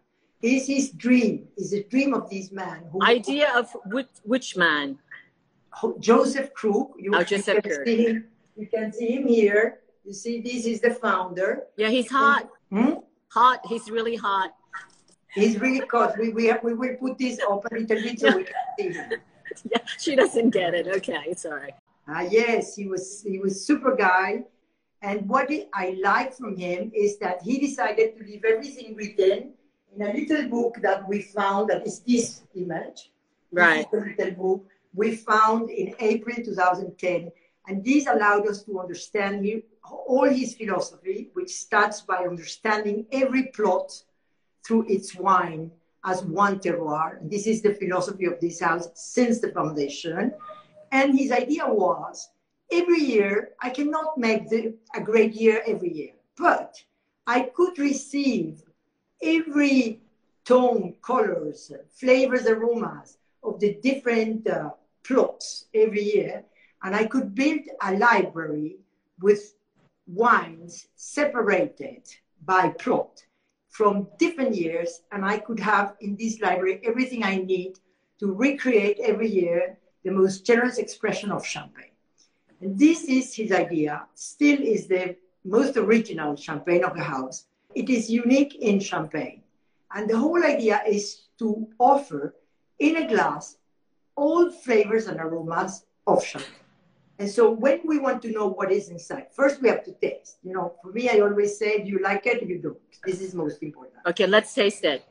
is 0.43 0.67
his 0.69 0.91
dream, 0.91 1.49
is 1.57 1.71
the 1.73 1.83
dream 1.85 2.15
of 2.15 2.31
this 2.31 2.53
man 2.53 2.85
who 2.91 3.03
idea 3.03 3.53
of 3.57 3.69
which 3.87 4.09
which 4.25 4.57
man? 4.57 4.99
Joseph 5.99 6.55
Krug. 6.55 6.93
You, 6.99 7.13
Oh, 7.15 7.21
you 7.21 7.43
can 7.43 7.43
see 7.85 8.07
him. 8.07 8.25
You 8.57 8.67
can 8.69 8.93
see 8.93 9.09
him 9.17 9.27
here. 9.27 9.81
You 10.05 10.13
see, 10.13 10.41
this 10.41 10.67
is 10.67 10.81
the 10.81 10.91
founder. 10.91 11.65
Yeah, 11.77 11.89
he's 11.89 12.09
hot. 12.11 12.49
Hmm? 12.71 12.95
Hot. 13.29 13.61
He's 13.69 13.91
really 13.91 14.15
hot. 14.15 14.55
He's 15.35 15.59
really 15.61 15.81
caught. 15.81 16.19
We, 16.19 16.31
we, 16.31 16.47
have, 16.47 16.63
we 16.63 16.75
will 16.75 16.97
put 16.97 17.19
this 17.19 17.41
up 17.41 17.65
a 17.65 17.75
little 17.75 17.87
bit 17.87 18.21
so 18.21 18.37
we 18.37 18.45
can 18.45 18.55
see 18.79 18.93
him. 18.93 19.13
Yeah, 19.71 19.79
she 20.01 20.17
doesn't 20.17 20.51
get 20.51 20.75
it. 20.75 20.89
Okay, 20.89 21.33
sorry. 21.35 21.75
Ah, 22.09 22.23
yes, 22.23 22.75
he 22.75 22.89
was 22.89 23.23
he 23.23 23.39
was 23.39 23.65
super 23.65 23.95
guy. 23.95 24.43
And 25.01 25.29
what 25.29 25.49
I 25.73 25.97
like 26.03 26.35
from 26.35 26.57
him 26.57 26.91
is 26.95 27.19
that 27.19 27.43
he 27.43 27.61
decided 27.61 28.17
to 28.17 28.25
leave 28.25 28.43
everything 28.45 28.97
written 28.97 29.53
in 29.95 30.03
a 30.03 30.13
little 30.13 30.49
book 30.49 30.79
that 30.83 31.07
we 31.07 31.23
found 31.23 31.71
that 31.71 31.87
is 31.87 32.01
this 32.01 32.43
image. 32.57 33.13
Right. 33.53 33.87
This 33.93 34.03
little 34.19 34.35
book 34.35 34.67
we 34.95 35.15
found 35.15 35.71
in 35.71 35.95
April 36.01 36.37
2010. 36.37 37.31
And 37.67 37.85
this 37.85 38.07
allowed 38.07 38.47
us 38.47 38.63
to 38.65 38.81
understand 38.81 39.45
him, 39.45 39.63
all 39.85 40.29
his 40.29 40.55
philosophy, 40.55 41.31
which 41.35 41.51
starts 41.51 42.01
by 42.03 42.17
understanding 42.17 43.07
every 43.13 43.45
plot 43.55 43.93
through 44.65 44.87
its 44.89 45.15
wine 45.15 45.71
as 46.05 46.25
one 46.25 46.59
terroir. 46.59 47.21
And 47.21 47.31
this 47.31 47.47
is 47.47 47.63
the 47.63 47.75
philosophy 47.75 48.27
of 48.27 48.41
this 48.41 48.61
house 48.61 48.89
since 48.95 49.41
the 49.41 49.53
foundation. 49.53 50.33
And 50.93 51.19
his 51.19 51.33
idea 51.33 51.67
was 51.67 52.31
every 52.71 53.01
year, 53.01 53.51
I 53.61 53.71
cannot 53.71 54.19
make 54.19 54.49
the, 54.49 54.75
a 54.95 55.01
great 55.01 55.35
year 55.35 55.63
every 55.67 55.93
year, 55.93 56.13
but 56.37 56.83
I 57.27 57.51
could 57.55 57.79
receive 57.79 58.63
every 59.23 60.01
tone, 60.45 60.95
colors, 61.03 61.73
flavors, 61.91 62.47
aromas 62.47 63.19
of 63.43 63.61
the 63.61 63.75
different 63.83 64.47
uh, 64.47 64.71
plots 65.03 65.67
every 65.75 66.03
year. 66.03 66.45
And 66.83 66.95
I 66.95 67.07
could 67.07 67.35
build 67.35 67.61
a 67.81 67.95
library 67.95 68.77
with 69.21 69.55
wines 70.07 70.89
separated 70.97 72.03
by 72.45 72.69
plot 72.69 73.25
from 73.75 74.07
different 74.21 74.55
years. 74.55 75.03
And 75.11 75.25
I 75.25 75.39
could 75.39 75.59
have 75.59 75.97
in 76.01 76.17
this 76.17 76.41
library 76.41 76.81
everything 76.85 77.25
I 77.25 77.37
need 77.37 77.73
to 78.21 78.33
recreate 78.33 78.99
every 79.03 79.29
year 79.29 79.79
the 80.05 80.13
most 80.13 80.47
generous 80.47 80.79
expression 80.79 81.33
of 81.33 81.45
champagne. 81.45 81.97
And 82.61 82.79
this 82.79 83.03
is 83.05 83.35
his 83.35 83.51
idea, 83.51 84.07
still 84.15 84.61
is 84.63 84.87
the 84.87 85.17
most 85.45 85.77
original 85.77 86.37
champagne 86.37 86.85
of 86.85 86.95
the 86.95 87.03
house. 87.03 87.47
It 87.75 87.91
is 87.91 88.09
unique 88.09 88.55
in 88.55 88.79
champagne. 88.79 89.43
And 89.93 90.09
the 90.09 90.19
whole 90.19 90.45
idea 90.45 90.81
is 90.87 91.23
to 91.41 91.67
offer 91.81 92.37
in 92.79 92.97
a 92.97 93.09
glass 93.09 93.57
all 94.15 94.51
flavors 94.51 95.09
and 95.09 95.19
aromas 95.19 95.85
of 96.07 96.25
champagne. 96.25 96.64
And 97.19 97.31
so 97.31 97.51
when 97.51 97.81
we 97.85 97.99
want 97.99 98.23
to 98.23 98.31
know 98.33 98.49
what 98.49 98.73
is 98.73 98.89
inside, 98.89 99.27
first 99.33 99.63
we 99.63 99.69
have 99.69 99.85
to 99.85 99.93
taste. 99.93 100.39
You 100.43 100.53
know, 100.53 100.75
for 100.83 100.91
me, 100.93 101.09
I 101.09 101.21
always 101.21 101.57
say, 101.59 101.83
do 101.85 101.89
you 101.89 102.01
like 102.03 102.27
it 102.27 102.43
or 102.43 102.47
you 102.47 102.59
don't? 102.59 102.79
This 103.05 103.21
is 103.21 103.35
most 103.35 103.63
important. 103.63 103.95
Okay, 104.07 104.27
let's 104.27 104.53
taste 104.53 104.85
it. 104.85 105.05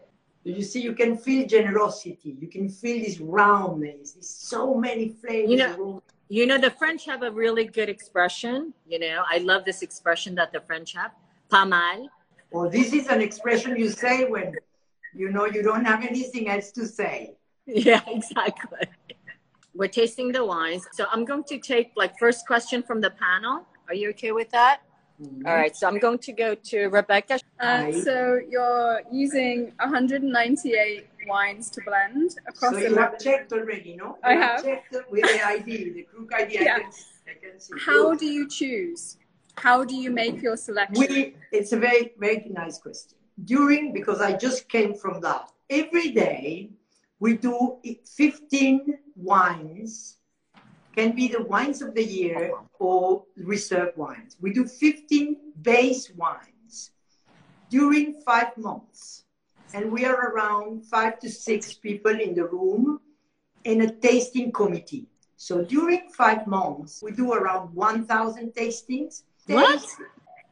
You 0.44 0.62
see, 0.62 0.82
you 0.82 0.94
can 0.94 1.16
feel 1.18 1.48
generosity. 1.48 2.36
You 2.40 2.50
can 2.50 2.68
feel 2.68 3.02
this 3.04 3.20
roundness. 3.22 4.12
There's 4.14 4.30
so 4.30 4.76
many 4.76 5.10
flavors. 5.10 5.50
You 5.52 5.58
know- 5.58 6.04
You 6.30 6.46
know, 6.48 6.58
the 6.58 6.72
French 6.72 7.06
have 7.06 7.22
a 7.22 7.30
really 7.30 7.66
good 7.66 7.90
expression. 7.90 8.74
You 8.88 8.98
know, 8.98 9.24
I 9.30 9.38
love 9.38 9.66
this 9.66 9.82
expression 9.84 10.34
that 10.36 10.52
the 10.52 10.62
French 10.62 10.94
have. 11.00 11.12
Pas 11.50 11.66
mal. 11.68 12.10
Or 12.50 12.70
this 12.70 12.92
is 12.94 13.08
an 13.08 13.22
expression 13.22 13.78
you 13.78 13.90
say 13.90 14.26
when 14.26 14.48
you 15.14 15.30
know 15.32 15.46
you 15.46 15.62
don't 15.62 15.86
have 15.86 16.02
anything 16.04 16.46
else 16.50 16.72
to 16.78 16.84
say. 16.88 17.36
Yeah, 17.68 18.02
exactly. 18.08 18.88
We're 19.76 19.88
tasting 19.88 20.32
the 20.32 20.46
wines. 20.46 20.88
So 20.94 21.06
I'm 21.12 21.26
going 21.26 21.44
to 21.46 21.58
take 21.58 21.92
like 21.96 22.18
first 22.20 22.46
question 22.46 22.84
from 22.84 23.02
the 23.02 23.10
panel. 23.12 23.66
Are 23.88 23.96
you 23.96 24.10
okay 24.12 24.32
with 24.32 24.50
that? 24.52 24.82
All 25.46 25.54
right. 25.56 25.76
So 25.76 25.88
I'm 25.88 26.00
going 26.00 26.20
to 26.20 26.32
go 26.32 26.56
to 26.56 26.88
Rebecca. 26.88 27.40
Uh, 27.60 27.92
so 27.92 28.40
you're 28.50 29.02
using 29.12 29.72
198 29.80 31.08
wines 31.28 31.70
to 31.72 31.82
blend 31.86 32.36
across 32.48 32.74
So 32.74 32.78
you 32.80 32.88
11. 32.88 33.04
have 33.04 33.20
checked 33.20 33.54
already, 33.54 33.96
no? 33.96 34.18
I 34.24 34.34
You 34.34 34.42
have. 34.42 34.64
checked 34.64 34.96
with 35.10 35.24
the 35.24 35.46
ID, 35.46 35.90
the 35.92 36.04
Krug 36.04 36.34
ID. 36.34 36.60
I 36.60 36.64
can, 36.64 36.82
I 36.82 37.34
can 37.42 37.60
see. 37.60 37.74
How 37.80 38.14
do 38.16 38.26
you 38.26 38.48
choose? 38.50 39.18
How 39.56 39.84
do 39.84 39.96
you 39.96 40.10
make 40.12 40.42
your 40.42 40.58
selection? 40.58 41.06
We, 41.10 41.36
it's 41.52 41.72
a 41.74 41.78
very, 41.78 42.14
very 42.18 42.48
nice 42.52 42.80
question. 42.80 43.18
During, 43.46 43.94
because 43.94 44.20
I 44.22 44.34
just 44.34 44.68
came 44.70 44.94
from 44.94 45.22
that, 45.22 45.50
every 45.70 46.10
day 46.12 46.70
we 47.20 47.38
do 47.38 47.78
15 48.06 48.98
wines, 49.16 50.18
can 50.96 51.16
be 51.16 51.28
the 51.28 51.44
wines 51.44 51.82
of 51.82 51.96
the 51.96 52.04
year 52.04 52.54
or 52.80 53.24
reserve 53.36 53.94
wines. 53.98 54.38
We 54.40 54.54
do 54.54 54.66
15 54.66 55.38
base 55.62 56.12
wines 56.16 56.92
during 57.70 58.22
five 58.22 58.56
months. 58.58 59.24
And 59.74 59.92
we 59.92 60.06
are 60.06 60.30
around 60.30 60.86
five 60.86 61.20
to 61.22 61.30
six 61.30 61.74
people 61.74 62.20
in 62.20 62.36
the 62.36 62.46
room. 62.46 63.00
in 63.64 63.82
a 63.82 63.92
tasting 63.96 64.52
committee. 64.52 65.08
So 65.38 65.64
during 65.64 66.10
five 66.10 66.48
months, 66.48 67.02
we 67.02 67.12
do 67.12 67.32
around 67.34 67.74
1,000 67.74 68.54
tastings. 68.54 69.24
What? 69.48 69.86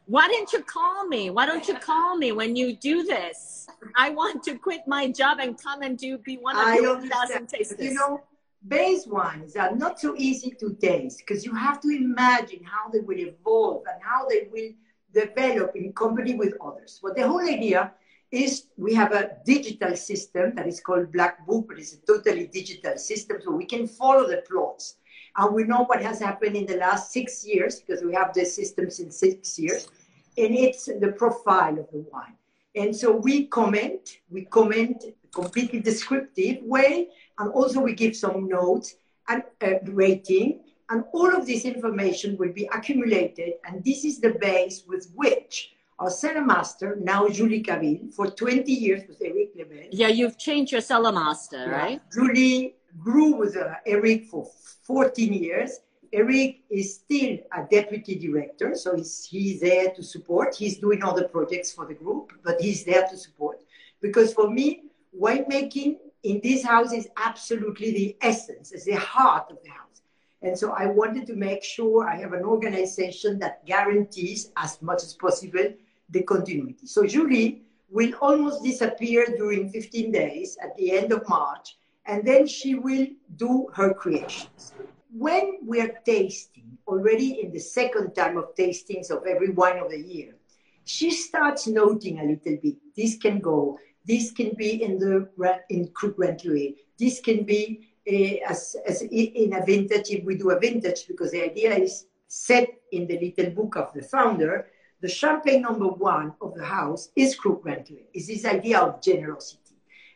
Why 0.05 0.27
didn't 0.27 0.51
you 0.53 0.63
call 0.63 1.07
me? 1.07 1.29
Why 1.29 1.45
don't 1.45 1.67
you 1.67 1.75
call 1.75 2.17
me 2.17 2.31
when 2.31 2.55
you 2.55 2.75
do 2.75 3.03
this? 3.03 3.67
I 3.95 4.09
want 4.09 4.43
to 4.43 4.55
quit 4.55 4.81
my 4.87 5.09
job 5.11 5.39
and 5.39 5.61
come 5.61 5.81
and 5.81 5.97
do 5.97 6.17
be 6.17 6.37
one 6.37 6.55
of 6.57 6.75
your 6.75 6.95
understand. 6.95 7.11
thousand 7.11 7.47
tasters. 7.49 7.79
You 7.79 7.93
know, 7.93 8.21
base 8.67 9.07
wines 9.07 9.55
are 9.55 9.75
not 9.75 9.99
so 9.99 10.15
easy 10.17 10.51
to 10.59 10.73
taste 10.75 11.19
because 11.19 11.45
you 11.45 11.53
have 11.55 11.81
to 11.81 11.89
imagine 11.89 12.63
how 12.63 12.89
they 12.89 12.99
will 12.99 13.17
evolve 13.17 13.83
and 13.91 14.01
how 14.03 14.27
they 14.27 14.47
will 14.51 14.71
develop 15.13 15.75
in 15.75 15.91
company 15.93 16.35
with 16.35 16.53
others. 16.61 16.99
But 17.01 17.15
the 17.15 17.27
whole 17.27 17.41
idea 17.41 17.93
is 18.31 18.67
we 18.77 18.93
have 18.93 19.11
a 19.11 19.31
digital 19.45 19.95
system 19.95 20.55
that 20.55 20.67
is 20.67 20.79
called 20.79 21.11
Black 21.11 21.45
Book, 21.45 21.65
but 21.67 21.79
it's 21.79 21.93
a 21.93 22.05
totally 22.05 22.47
digital 22.47 22.97
system, 22.97 23.39
so 23.41 23.51
we 23.51 23.65
can 23.65 23.87
follow 23.87 24.27
the 24.27 24.43
plots. 24.49 24.95
And 25.35 25.53
we 25.53 25.63
know 25.63 25.83
what 25.83 26.01
has 26.01 26.19
happened 26.19 26.55
in 26.55 26.65
the 26.65 26.77
last 26.77 27.11
six 27.11 27.45
years 27.45 27.81
because 27.81 28.03
we 28.03 28.13
have 28.13 28.33
the 28.33 28.45
system 28.45 28.89
since 28.89 29.17
six 29.17 29.59
years, 29.59 29.89
and 30.37 30.55
it's 30.55 30.85
the 30.85 31.13
profile 31.17 31.77
of 31.77 31.89
the 31.91 32.05
wine. 32.11 32.35
And 32.75 32.95
so 32.95 33.11
we 33.11 33.47
comment, 33.47 34.19
we 34.29 34.45
comment 34.45 35.03
completely 35.35 35.79
descriptive 35.79 36.63
way, 36.63 37.07
and 37.39 37.51
also 37.51 37.81
we 37.81 37.93
give 37.93 38.15
some 38.15 38.47
notes 38.47 38.95
and 39.29 39.43
uh, 39.61 39.73
rating, 39.85 40.59
and 40.89 41.03
all 41.13 41.33
of 41.35 41.45
this 41.47 41.63
information 41.65 42.37
will 42.37 42.51
be 42.51 42.69
accumulated, 42.73 43.53
and 43.65 43.83
this 43.83 44.03
is 44.03 44.19
the 44.19 44.31
base 44.31 44.83
with 44.87 45.09
which 45.15 45.73
our 45.99 46.09
cellar 46.09 46.43
master, 46.43 46.97
now 46.99 47.27
Julie 47.29 47.61
Cavil, 47.61 48.09
for 48.15 48.27
20 48.31 48.71
years 48.71 49.03
with 49.07 49.21
Eric 49.21 49.51
Lebel. 49.55 49.87
yeah, 49.91 50.07
you've 50.07 50.37
changed 50.37 50.71
your 50.71 50.81
cellar 50.81 51.11
master, 51.11 51.57
Yeah. 51.67 51.69
right? 51.81 52.01
Julie 52.11 52.75
grew 52.99 53.35
with 53.35 53.55
uh, 53.55 53.75
Eric 53.85 54.25
for 54.25 54.47
14 54.83 55.31
years. 55.31 55.79
Eric 56.11 56.61
is 56.69 56.95
still 56.95 57.37
a 57.55 57.63
deputy 57.69 58.15
director, 58.15 58.75
so 58.75 58.95
he's, 58.97 59.25
he's 59.25 59.61
there 59.61 59.91
to 59.91 60.03
support. 60.03 60.55
He's 60.55 60.77
doing 60.79 61.03
all 61.03 61.15
the 61.15 61.29
projects 61.29 61.71
for 61.71 61.85
the 61.85 61.93
group, 61.93 62.33
but 62.43 62.59
he's 62.59 62.83
there 62.83 63.07
to 63.07 63.15
support. 63.15 63.61
Because 64.01 64.33
for 64.33 64.49
me, 64.49 64.85
winemaking 65.19 65.97
in 66.23 66.39
this 66.43 66.63
house 66.63 66.93
is 66.93 67.07
absolutely 67.17 67.91
the 67.91 68.17
essence, 68.21 68.71
it's 68.71 68.85
the 68.85 68.95
heart 68.95 69.47
of 69.49 69.57
the 69.63 69.69
house. 69.69 70.01
And 70.43 70.57
so 70.57 70.71
I 70.71 70.87
wanted 70.87 71.27
to 71.27 71.35
make 71.35 71.63
sure 71.63 72.07
I 72.07 72.15
have 72.17 72.33
an 72.33 72.43
organization 72.43 73.37
that 73.39 73.65
guarantees 73.65 74.51
as 74.57 74.81
much 74.81 75.03
as 75.03 75.13
possible 75.13 75.73
the 76.09 76.23
continuity. 76.23 76.87
So 76.87 77.05
Julie 77.05 77.61
will 77.89 78.13
almost 78.21 78.63
disappear 78.63 79.25
during 79.37 79.69
15 79.69 80.11
days 80.11 80.57
at 80.63 80.75
the 80.77 80.91
end 80.93 81.11
of 81.11 81.27
March, 81.29 81.77
and 82.05 82.25
then 82.25 82.47
she 82.47 82.75
will 82.75 83.07
do 83.35 83.67
her 83.73 83.93
creations. 83.93 84.73
When 85.13 85.59
we 85.65 85.81
are 85.81 85.91
tasting, 86.05 86.77
already 86.87 87.41
in 87.41 87.51
the 87.51 87.59
second 87.59 88.13
time 88.13 88.37
of 88.37 88.55
tastings 88.55 89.11
of 89.11 89.25
every 89.25 89.51
wine 89.51 89.79
of 89.79 89.91
the 89.91 89.99
year, 89.99 90.35
she 90.83 91.11
starts 91.11 91.67
noting 91.67 92.19
a 92.19 92.23
little 92.23 92.57
bit. 92.61 92.75
This 92.95 93.17
can 93.17 93.39
go. 93.39 93.77
This 94.05 94.31
can 94.31 94.53
be 94.57 94.83
in 94.83 94.97
the 94.97 95.29
in 95.69 95.89
Krug 95.89 96.17
Rentlouis. 96.17 96.75
This 96.97 97.19
can 97.19 97.43
be 97.43 97.87
uh, 98.07 98.49
as, 98.49 98.75
as 98.87 99.01
in 99.03 99.53
a 99.53 99.65
vintage 99.65 100.09
if 100.09 100.23
we 100.25 100.35
do 100.35 100.49
a 100.51 100.59
vintage 100.59 101.07
because 101.07 101.31
the 101.31 101.43
idea 101.43 101.75
is 101.75 102.05
set 102.27 102.67
in 102.91 103.07
the 103.07 103.19
little 103.19 103.51
book 103.51 103.75
of 103.75 103.93
the 103.93 104.01
founder. 104.01 104.67
The 105.01 105.09
champagne 105.09 105.61
number 105.61 105.87
one 105.87 106.33
of 106.41 106.55
the 106.55 106.65
house 106.65 107.09
is 107.15 107.35
Krug 107.35 107.63
Rentlouis. 107.63 108.07
Is 108.13 108.27
this 108.27 108.45
idea 108.45 108.79
of 108.79 109.01
generosity, 109.01 109.75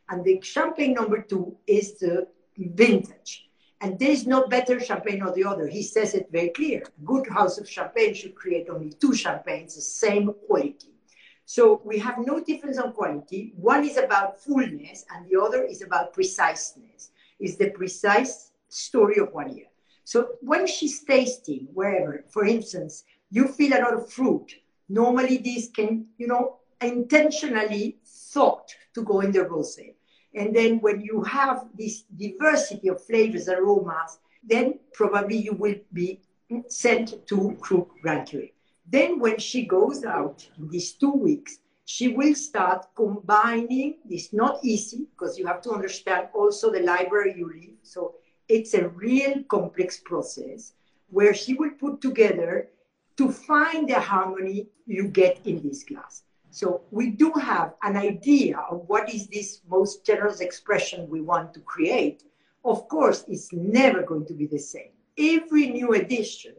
and 0.10 0.24
the 0.24 0.40
champagne 0.42 0.94
number 0.94 1.22
two 1.22 1.58
is 1.68 2.00
the 2.00 2.28
vintage. 2.58 3.48
And 3.82 4.00
there 4.00 4.10
is 4.10 4.26
no 4.26 4.48
better 4.48 4.80
champagne 4.80 5.22
or 5.22 5.34
the 5.34 5.44
other. 5.44 5.68
He 5.68 5.84
says 5.84 6.14
it 6.14 6.28
very 6.32 6.50
clear. 6.50 6.82
A 6.82 7.06
good 7.06 7.28
house 7.28 7.58
of 7.58 7.70
champagne 7.70 8.14
should 8.14 8.34
create 8.34 8.70
only 8.70 8.92
two 8.94 9.14
champagnes, 9.14 9.76
the 9.76 9.82
same 9.82 10.34
quality. 10.48 10.95
So 11.46 11.82
we 11.86 12.00
have 12.00 12.18
no 12.18 12.44
difference 12.44 12.80
on 12.80 12.94
quality. 12.94 13.54
One 13.56 13.86
is 13.86 13.98
about 13.98 14.42
fullness, 14.42 15.06
and 15.14 15.30
the 15.30 15.40
other 15.40 15.64
is 15.64 15.84
about 15.84 16.14
preciseness. 16.14 17.12
It's 17.40 17.56
the 17.56 17.70
precise 17.70 18.52
story 18.68 19.20
of 19.20 19.32
one 19.32 19.56
year. 19.56 19.68
So 20.04 20.30
when 20.42 20.66
she's 20.68 21.04
tasting 21.04 21.68
wherever, 21.74 22.24
for 22.30 22.46
instance, 22.46 23.04
you 23.30 23.48
feel 23.48 23.78
a 23.78 23.82
lot 23.82 23.94
of 23.94 24.12
fruit. 24.12 24.56
Normally, 24.90 25.38
these 25.38 25.70
can, 25.70 26.08
you 26.18 26.28
know, 26.28 26.58
intentionally 26.82 27.98
thought 28.06 28.74
to 28.94 29.04
go 29.04 29.22
in 29.22 29.32
the 29.32 29.40
rosé. 29.40 29.94
And 30.34 30.56
then 30.56 30.80
when 30.80 31.02
you 31.02 31.24
have 31.24 31.68
this 31.78 32.04
diversity 32.18 32.90
of 32.90 33.04
flavors, 33.04 33.48
and 33.48 33.60
aromas, 33.60 34.20
then 34.44 34.80
probably 34.94 35.38
you 35.38 35.54
will 35.54 35.76
be 35.94 36.22
sent 36.68 37.26
to 37.28 37.58
Krug 37.62 37.90
Rantry. 38.04 38.55
Then 38.88 39.20
when 39.20 39.40
she 39.40 39.66
goes 39.66 40.04
out 40.06 40.48
these 40.58 40.94
two 40.94 41.12
weeks, 41.12 41.60
she 41.86 42.10
will 42.10 42.36
start 42.36 42.88
combining. 42.96 43.98
It's 44.10 44.34
not 44.34 44.60
easy 44.64 45.08
because 45.12 45.38
you 45.38 45.46
have 45.48 45.62
to 45.62 45.72
understand 45.72 46.30
also 46.34 46.72
the 46.72 46.82
library 46.82 47.36
you 47.38 47.48
live. 47.48 47.78
So 47.84 48.16
it's 48.48 48.74
a 48.74 48.90
real 48.90 49.44
complex 49.44 50.00
process 50.00 50.74
where 51.10 51.34
she 51.34 51.54
will 51.54 51.72
put 51.72 52.02
together 52.02 52.70
to 53.18 53.32
find 53.32 53.88
the 53.88 54.00
harmony 54.00 54.68
you 54.86 55.08
get 55.08 55.40
in 55.46 55.62
this 55.62 55.84
glass. 55.84 56.24
So 56.52 56.82
we 56.92 57.12
do 57.12 57.32
have 57.34 57.74
an 57.84 57.98
idea 57.98 58.60
of 58.70 58.88
what 58.88 59.14
is 59.14 59.28
this 59.28 59.62
most 59.70 60.06
generous 60.06 60.42
expression 60.42 61.10
we 61.10 61.22
want 61.22 61.54
to 61.54 61.60
create. 61.62 62.24
Of 62.64 62.88
course, 62.88 63.26
it's 63.28 63.52
never 63.52 64.04
going 64.04 64.26
to 64.28 64.34
be 64.34 64.48
the 64.48 64.60
same. 64.60 64.92
Every 65.18 65.70
new 65.70 65.94
edition 65.94 66.56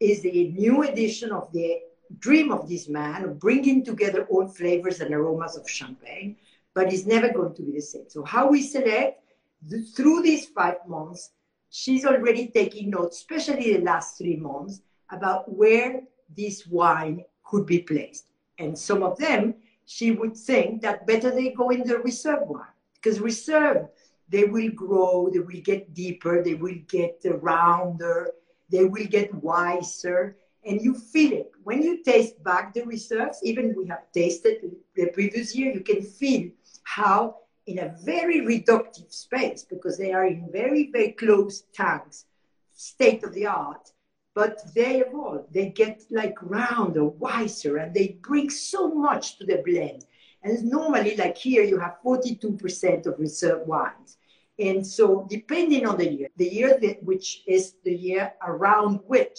is 0.00 0.22
the 0.22 0.48
new 0.48 0.82
edition 0.82 1.32
of 1.32 1.50
the 1.52 1.80
dream 2.18 2.52
of 2.52 2.68
this 2.68 2.88
man 2.88 3.24
of 3.24 3.40
bringing 3.40 3.84
together 3.84 4.26
all 4.30 4.46
flavors 4.46 5.00
and 5.00 5.14
aromas 5.14 5.56
of 5.56 5.68
champagne, 5.68 6.36
but 6.74 6.92
it's 6.92 7.06
never 7.06 7.32
going 7.32 7.54
to 7.54 7.62
be 7.62 7.72
the 7.72 7.80
same. 7.80 8.08
So 8.08 8.24
how 8.24 8.48
we 8.48 8.62
select 8.62 9.22
th- 9.68 9.88
through 9.94 10.22
these 10.22 10.46
five 10.46 10.76
months, 10.86 11.30
she's 11.70 12.04
already 12.04 12.48
taking 12.48 12.90
notes, 12.90 13.18
especially 13.18 13.72
the 13.72 13.82
last 13.82 14.18
three 14.18 14.36
months, 14.36 14.82
about 15.10 15.52
where 15.52 16.02
this 16.36 16.66
wine 16.66 17.24
could 17.44 17.66
be 17.66 17.80
placed. 17.80 18.26
And 18.58 18.78
some 18.78 19.02
of 19.02 19.18
them, 19.18 19.54
she 19.86 20.10
would 20.10 20.36
think 20.36 20.82
that 20.82 21.06
better 21.06 21.30
they 21.30 21.50
go 21.50 21.70
in 21.70 21.86
the 21.86 21.98
reserve 21.98 22.42
wine 22.42 22.74
because 22.94 23.20
reserve, 23.20 23.88
they 24.28 24.44
will 24.44 24.70
grow, 24.70 25.30
they 25.32 25.38
will 25.38 25.60
get 25.62 25.94
deeper, 25.94 26.42
they 26.42 26.54
will 26.54 26.78
get 26.88 27.20
rounder, 27.24 28.32
they 28.70 28.84
will 28.84 29.06
get 29.06 29.34
wiser, 29.34 30.36
and 30.64 30.80
you 30.80 30.94
feel 30.94 31.32
it. 31.32 31.52
When 31.62 31.82
you 31.82 32.02
taste 32.02 32.42
back 32.42 32.74
the 32.74 32.82
reserves, 32.82 33.40
even 33.42 33.74
we 33.76 33.86
have 33.86 34.10
tasted 34.12 34.56
the 34.94 35.06
previous 35.06 35.54
year, 35.54 35.72
you 35.72 35.80
can 35.80 36.02
feel 36.02 36.50
how 36.82 37.36
in 37.66 37.78
a 37.80 37.94
very 38.04 38.40
reductive 38.40 39.12
space, 39.12 39.64
because 39.64 39.98
they 39.98 40.12
are 40.12 40.26
in 40.26 40.48
very, 40.52 40.90
very 40.92 41.12
close 41.12 41.62
tanks, 41.72 42.26
state 42.72 43.24
of 43.24 43.34
the 43.34 43.46
art, 43.46 43.90
but 44.34 44.60
they 44.74 45.00
evolve. 45.00 45.46
They 45.50 45.70
get 45.70 46.02
like 46.10 46.36
rounder, 46.42 47.04
wiser, 47.04 47.78
and 47.78 47.92
they 47.94 48.18
bring 48.20 48.50
so 48.50 48.88
much 48.88 49.38
to 49.38 49.46
the 49.46 49.62
blend. 49.64 50.04
And 50.42 50.64
normally, 50.64 51.16
like 51.16 51.36
here, 51.36 51.64
you 51.64 51.78
have 51.78 51.96
42% 52.04 53.06
of 53.06 53.18
reserve 53.18 53.66
wines. 53.66 54.18
And 54.58 54.86
so, 54.86 55.26
depending 55.28 55.86
on 55.86 55.98
the 55.98 56.10
year, 56.10 56.28
the 56.36 56.48
year 56.48 56.78
that, 56.80 57.02
which 57.02 57.42
is 57.46 57.74
the 57.84 57.94
year 57.94 58.32
around 58.42 59.00
which 59.06 59.38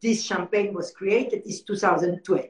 this 0.00 0.24
champagne 0.24 0.72
was 0.72 0.92
created 0.92 1.42
is 1.46 1.62
2012. 1.62 2.46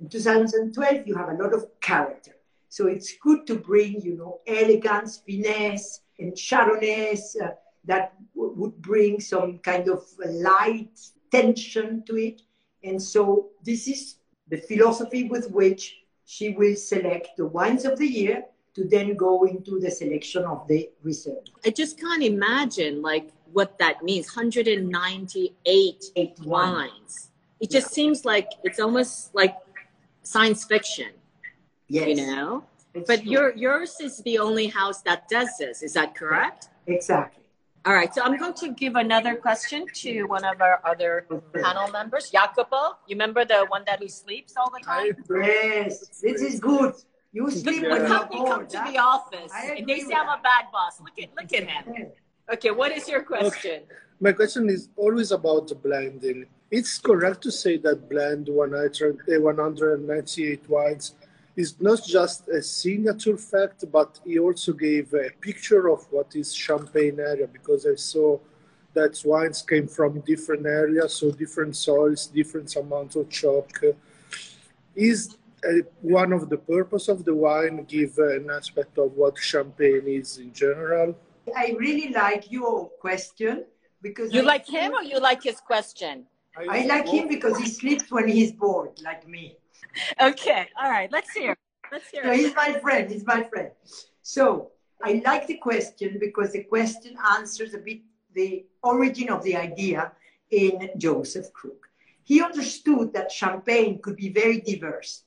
In 0.00 0.08
2012, 0.08 1.06
you 1.06 1.14
have 1.14 1.28
a 1.28 1.42
lot 1.42 1.54
of 1.54 1.66
character. 1.80 2.32
So 2.68 2.88
it's 2.88 3.14
good 3.22 3.46
to 3.46 3.54
bring, 3.54 4.00
you 4.02 4.16
know, 4.16 4.40
elegance, 4.46 5.22
finesse, 5.26 6.00
and 6.18 6.32
Chardonnays 6.34 7.40
uh, 7.40 7.52
that 7.84 8.14
w- 8.34 8.54
would 8.56 8.82
bring 8.82 9.20
some 9.20 9.58
kind 9.58 9.88
of 9.88 10.04
light 10.26 10.98
tension 11.30 12.02
to 12.06 12.16
it. 12.16 12.42
And 12.82 13.00
so 13.00 13.50
this 13.64 13.88
is 13.88 14.16
the 14.48 14.58
philosophy 14.58 15.24
with 15.24 15.50
which 15.50 15.96
she 16.24 16.50
will 16.50 16.76
select 16.76 17.36
the 17.36 17.46
wines 17.46 17.84
of 17.84 17.98
the 17.98 18.06
year 18.06 18.44
to 18.76 18.84
then 18.84 19.16
go 19.16 19.44
into 19.44 19.80
the 19.80 19.90
selection 19.90 20.44
of 20.44 20.68
the 20.68 20.90
reserve. 21.02 21.42
I 21.64 21.70
just 21.70 21.98
can't 21.98 22.22
imagine 22.22 23.00
like 23.00 23.30
what 23.52 23.78
that 23.78 24.02
means. 24.04 24.26
198 24.36 26.04
Eight 26.14 26.38
wines. 26.44 27.30
It 27.58 27.70
just 27.70 27.90
seems 27.92 28.26
like 28.26 28.48
it's 28.64 28.78
almost 28.78 29.34
like 29.34 29.56
science 30.22 30.64
fiction, 30.64 31.10
Yes. 31.88 32.06
you 32.08 32.16
know? 32.26 32.64
it's 32.92 33.06
But 33.06 33.22
true. 33.22 33.32
your 33.32 33.54
yours 33.56 33.96
is 34.00 34.18
the 34.28 34.38
only 34.38 34.66
house 34.66 35.00
that 35.08 35.26
does 35.30 35.48
this. 35.58 35.82
Is 35.82 35.94
that 35.94 36.14
correct? 36.14 36.68
Exactly. 36.86 37.42
All 37.86 37.94
right. 37.94 38.12
So 38.12 38.20
I'm 38.20 38.36
going 38.36 38.52
to 38.64 38.68
give 38.72 38.94
another 38.96 39.36
question 39.36 39.86
to 40.02 40.24
one 40.24 40.44
of 40.44 40.60
our 40.60 40.80
other 40.84 41.24
panel 41.54 41.88
members, 41.98 42.28
Jacopo. 42.30 42.98
You 43.06 43.14
remember 43.16 43.44
the 43.46 43.64
one 43.68 43.84
that 43.86 44.00
who 44.00 44.08
sleeps 44.08 44.52
all 44.58 44.70
the 44.76 44.80
time? 44.84 45.16
Yes, 45.30 46.20
this 46.20 46.42
is 46.42 46.60
good. 46.60 46.92
You 47.36 47.44
Look, 47.44 47.52
sleep 47.52 47.82
look 47.82 47.90
when 47.90 48.06
how 48.06 48.26
you're 48.32 48.40
they 48.44 48.44
come 48.50 48.66
to 48.66 48.82
the 48.90 48.98
office 48.98 49.52
and 49.54 49.86
they 49.86 50.00
say 50.00 50.14
I'm 50.14 50.26
a 50.26 50.40
bad 50.42 50.72
boss. 50.72 50.98
Look 51.04 51.18
at 51.22 51.28
look 51.38 51.52
at 51.52 51.68
him. 51.68 51.84
Okay, 52.54 52.70
what 52.70 52.92
is 52.92 53.06
your 53.06 53.24
question? 53.24 53.82
Okay. 53.82 53.94
My 54.20 54.32
question 54.32 54.70
is 54.70 54.88
always 54.96 55.32
about 55.32 55.68
the 55.68 55.74
blending. 55.74 56.46
It's 56.70 56.98
correct 56.98 57.42
to 57.42 57.52
say 57.52 57.76
that 57.76 58.08
blend 58.08 58.48
198 58.48 60.70
wines 60.70 61.14
is 61.56 61.78
not 61.78 62.02
just 62.06 62.48
a 62.48 62.62
signature 62.62 63.36
fact, 63.36 63.84
but 63.92 64.18
he 64.24 64.38
also 64.38 64.72
gave 64.72 65.12
a 65.12 65.28
picture 65.42 65.90
of 65.90 66.06
what 66.10 66.34
is 66.34 66.54
Champagne 66.54 67.20
area 67.20 67.46
because 67.46 67.86
I 67.86 67.96
saw 67.96 68.38
that 68.94 69.20
wines 69.26 69.60
came 69.60 69.88
from 69.88 70.20
different 70.20 70.64
areas, 70.64 71.16
so 71.16 71.30
different 71.32 71.76
soils, 71.76 72.28
different 72.28 72.74
amounts 72.76 73.14
of 73.14 73.28
chalk. 73.28 73.78
Is 74.94 75.34
uh, 75.34 75.36
Uh, 75.64 75.82
one 76.02 76.32
of 76.32 76.48
the 76.50 76.58
purpose 76.58 77.08
of 77.08 77.24
the 77.24 77.34
wine 77.34 77.84
give 77.84 78.18
an 78.18 78.50
aspect 78.50 78.98
of 78.98 79.12
what 79.12 79.38
Champagne 79.38 80.06
is 80.06 80.38
in 80.38 80.52
general? 80.52 81.16
I 81.56 81.74
really 81.78 82.12
like 82.12 82.50
your 82.50 82.88
question 83.00 83.64
because 84.02 84.32
you 84.32 84.42
I 84.42 84.44
like 84.44 84.68
him 84.68 84.92
or 84.92 85.02
you 85.02 85.18
like 85.18 85.42
his 85.42 85.60
question? 85.60 86.26
I, 86.56 86.82
I 86.82 86.86
like 86.86 87.08
him 87.08 87.28
because 87.28 87.58
he 87.58 87.66
sleeps 87.68 88.10
when 88.10 88.28
he's 88.28 88.52
bored, 88.52 89.00
like 89.02 89.26
me. 89.28 89.56
Okay, 90.20 90.68
all 90.80 90.90
right, 90.90 91.10
let's 91.10 91.32
hear. 91.32 91.56
Let's 91.90 92.08
hear. 92.08 92.24
So 92.24 92.32
he's 92.32 92.54
my 92.54 92.72
friend. 92.80 93.10
He's 93.10 93.26
my 93.26 93.42
friend. 93.44 93.70
So 94.22 94.70
I 95.02 95.22
like 95.24 95.46
the 95.46 95.58
question 95.58 96.18
because 96.20 96.52
the 96.52 96.64
question 96.64 97.16
answers 97.36 97.74
a 97.74 97.78
bit 97.78 98.00
the 98.34 98.66
origin 98.82 99.30
of 99.30 99.42
the 99.42 99.56
idea 99.56 100.12
in 100.50 100.90
Joseph 100.98 101.52
Krug. 101.52 101.86
He 102.22 102.42
understood 102.42 103.12
that 103.14 103.32
champagne 103.32 104.00
could 104.02 104.16
be 104.16 104.28
very 104.28 104.60
diverse. 104.60 105.22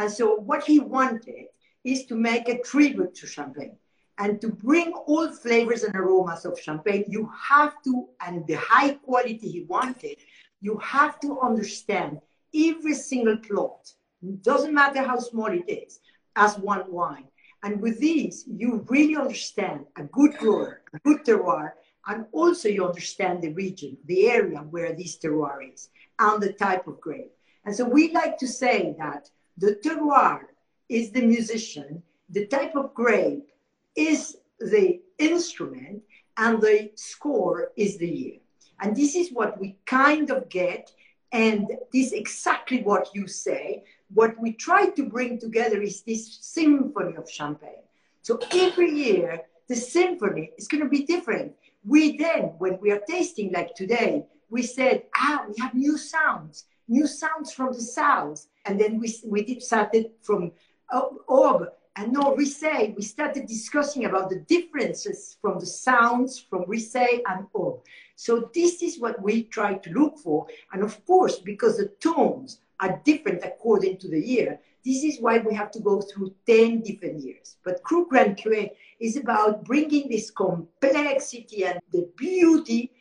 And 0.00 0.10
so 0.10 0.36
what 0.36 0.64
he 0.64 0.80
wanted 0.80 1.48
is 1.84 2.06
to 2.06 2.14
make 2.14 2.48
a 2.48 2.62
tribute 2.62 3.14
to 3.16 3.26
champagne. 3.26 3.76
And 4.16 4.40
to 4.40 4.48
bring 4.48 4.92
all 4.92 5.30
flavors 5.30 5.82
and 5.82 5.94
aromas 5.94 6.46
of 6.46 6.58
champagne, 6.58 7.04
you 7.06 7.30
have 7.50 7.82
to, 7.82 8.08
and 8.26 8.46
the 8.46 8.54
high 8.54 8.94
quality 8.94 9.46
he 9.50 9.64
wanted, 9.68 10.16
you 10.62 10.78
have 10.78 11.20
to 11.20 11.38
understand 11.40 12.18
every 12.54 12.94
single 12.94 13.36
plot. 13.36 13.92
Doesn't 14.40 14.72
matter 14.72 15.02
how 15.02 15.18
small 15.18 15.48
it 15.48 15.68
is, 15.68 16.00
as 16.34 16.58
one 16.58 16.90
wine. 16.90 17.28
And 17.62 17.78
with 17.82 18.00
these, 18.00 18.46
you 18.46 18.86
really 18.88 19.16
understand 19.16 19.84
a 19.98 20.04
good 20.04 20.32
grower, 20.38 20.80
a 20.94 20.98
good 21.00 21.26
terroir, 21.26 21.72
and 22.06 22.24
also 22.32 22.70
you 22.70 22.86
understand 22.86 23.42
the 23.42 23.52
region, 23.52 23.98
the 24.06 24.30
area 24.30 24.60
where 24.70 24.94
this 24.94 25.18
terroir 25.18 25.58
is, 25.74 25.90
and 26.18 26.42
the 26.42 26.54
type 26.54 26.86
of 26.86 27.02
grape. 27.02 27.32
And 27.66 27.76
so 27.76 27.84
we 27.84 28.12
like 28.12 28.38
to 28.38 28.48
say 28.48 28.94
that 28.98 29.30
the 29.60 29.78
terroir 29.84 30.40
is 30.88 31.12
the 31.12 31.22
musician, 31.22 32.02
the 32.30 32.46
type 32.46 32.74
of 32.74 32.94
grape 32.94 33.48
is 33.94 34.38
the 34.58 35.00
instrument, 35.18 36.02
and 36.36 36.60
the 36.60 36.90
score 36.94 37.70
is 37.76 37.98
the 37.98 38.08
year. 38.08 38.38
And 38.80 38.96
this 38.96 39.14
is 39.14 39.30
what 39.30 39.60
we 39.60 39.76
kind 39.84 40.30
of 40.30 40.48
get. 40.48 40.90
And 41.32 41.68
this 41.92 42.06
is 42.08 42.12
exactly 42.12 42.82
what 42.82 43.10
you 43.14 43.26
say. 43.28 43.84
What 44.14 44.40
we 44.40 44.52
try 44.52 44.86
to 44.86 45.04
bring 45.04 45.38
together 45.38 45.80
is 45.82 46.02
this 46.02 46.38
symphony 46.40 47.16
of 47.16 47.30
champagne. 47.30 47.84
So 48.22 48.40
every 48.52 48.90
year, 48.90 49.42
the 49.68 49.76
symphony 49.76 50.50
is 50.56 50.66
going 50.66 50.82
to 50.82 50.88
be 50.88 51.04
different. 51.04 51.52
We 51.84 52.16
then, 52.16 52.54
when 52.58 52.78
we 52.80 52.90
are 52.90 53.02
tasting 53.06 53.52
like 53.52 53.74
today, 53.74 54.26
we 54.48 54.62
said, 54.62 55.04
ah, 55.14 55.44
we 55.48 55.54
have 55.60 55.74
new 55.74 55.96
sounds, 55.96 56.64
new 56.88 57.06
sounds 57.06 57.52
from 57.52 57.72
the 57.72 57.80
south. 57.80 58.46
And 58.64 58.80
then 58.80 58.98
we, 58.98 59.14
we 59.24 59.44
did 59.44 59.62
started 59.62 60.10
from 60.22 60.52
oh, 60.92 61.20
Aube 61.28 61.68
and 61.96 62.12
now 62.12 62.34
Risset, 62.34 62.96
we 62.96 63.02
started 63.02 63.46
discussing 63.46 64.04
about 64.04 64.30
the 64.30 64.40
differences 64.40 65.36
from 65.40 65.58
the 65.58 65.66
sounds 65.66 66.38
from 66.38 66.64
Risset 66.64 67.20
and 67.28 67.46
Aube. 67.52 67.80
So 68.14 68.48
this 68.54 68.82
is 68.82 69.00
what 69.00 69.20
we 69.20 69.42
try 69.44 69.74
to 69.74 69.90
look 69.90 70.18
for. 70.18 70.46
And 70.72 70.82
of 70.82 71.04
course, 71.04 71.40
because 71.40 71.76
the 71.76 71.88
tones 72.00 72.60
are 72.78 73.00
different 73.04 73.44
according 73.44 73.98
to 73.98 74.08
the 74.08 74.20
year, 74.20 74.60
this 74.84 75.04
is 75.04 75.20
why 75.20 75.38
we 75.38 75.54
have 75.54 75.70
to 75.72 75.80
go 75.80 76.00
through 76.00 76.32
10 76.46 76.80
different 76.80 77.22
years. 77.22 77.56
But 77.64 77.82
Krug 77.82 78.08
Grand 78.08 78.40
Cru 78.40 78.68
is 78.98 79.16
about 79.16 79.64
bringing 79.64 80.08
this 80.08 80.30
complexity 80.30 81.64
and 81.66 81.80
the 81.92 82.08
beauty 82.16 82.92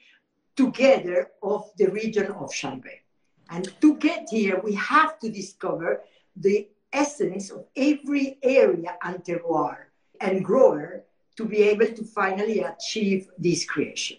together 0.57 1.31
of 1.41 1.71
the 1.77 1.87
region 1.87 2.31
of 2.31 2.53
Champagne. 2.53 2.99
And 3.49 3.69
to 3.81 3.95
get 3.95 4.27
here, 4.29 4.59
we 4.63 4.73
have 4.75 5.19
to 5.19 5.29
discover 5.29 6.01
the 6.35 6.67
essence 6.91 7.49
of 7.49 7.65
every 7.75 8.37
area 8.43 8.97
and 9.03 9.23
terroir 9.23 9.77
and 10.21 10.43
grower 10.43 11.03
to 11.37 11.45
be 11.45 11.63
able 11.63 11.87
to 11.87 12.03
finally 12.03 12.59
achieve 12.59 13.29
this 13.37 13.65
creation. 13.65 14.17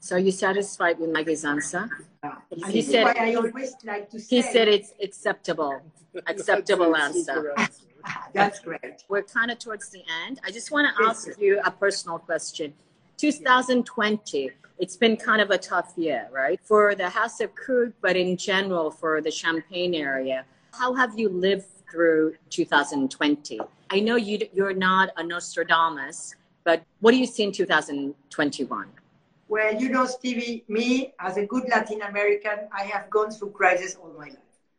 So 0.00 0.16
are 0.16 0.20
you 0.20 0.30
satisfied 0.30 0.98
with 0.98 1.10
Maggie's 1.10 1.44
answer? 1.44 1.88
Yeah. 2.22 2.36
He 2.68 2.82
said, 2.82 3.06
I 3.16 3.34
always 3.34 3.74
like 3.84 4.10
to 4.10 4.20
say. 4.20 4.36
He 4.36 4.42
said 4.42 4.68
it's 4.68 4.92
acceptable, 5.02 5.80
acceptable 6.26 6.94
answer. 6.96 7.54
Ah, 8.08 8.28
that's 8.32 8.60
great. 8.60 9.02
We're 9.08 9.24
kind 9.24 9.50
of 9.50 9.58
towards 9.58 9.88
the 9.90 10.00
end. 10.24 10.38
I 10.44 10.52
just 10.52 10.70
want 10.70 10.86
to 10.86 11.04
ask 11.04 11.26
you 11.40 11.60
a 11.64 11.72
personal 11.72 12.20
question. 12.20 12.72
2020, 13.16 14.52
it's 14.78 14.96
been 14.96 15.16
kind 15.16 15.40
of 15.40 15.50
a 15.50 15.58
tough 15.58 15.92
year, 15.96 16.28
right? 16.32 16.60
For 16.62 16.94
the 16.94 17.08
House 17.08 17.40
of 17.40 17.54
Krug, 17.54 17.92
but 18.00 18.16
in 18.16 18.36
general 18.36 18.90
for 18.90 19.20
the 19.20 19.30
Champagne 19.30 19.94
area. 19.94 20.44
How 20.72 20.92
have 20.94 21.18
you 21.18 21.28
lived 21.28 21.66
through 21.90 22.34
2020. 22.50 23.60
I 23.90 24.00
know 24.00 24.16
you, 24.16 24.38
you're 24.52 24.74
not 24.74 25.10
a 25.16 25.22
Nostradamus, 25.22 26.34
but 26.64 26.82
what 27.00 27.12
do 27.12 27.18
you 27.18 27.26
see 27.26 27.44
in 27.44 27.52
2021? 27.52 28.86
Well, 29.48 29.74
you 29.80 29.88
know, 29.88 30.06
Stevie, 30.06 30.64
me 30.68 31.14
as 31.20 31.36
a 31.36 31.46
good 31.46 31.64
Latin 31.68 32.02
American, 32.02 32.68
I 32.76 32.82
have 32.82 33.08
gone 33.10 33.30
through 33.30 33.50
crisis 33.50 33.96
all 33.96 34.12
my 34.18 34.26
life 34.26 34.36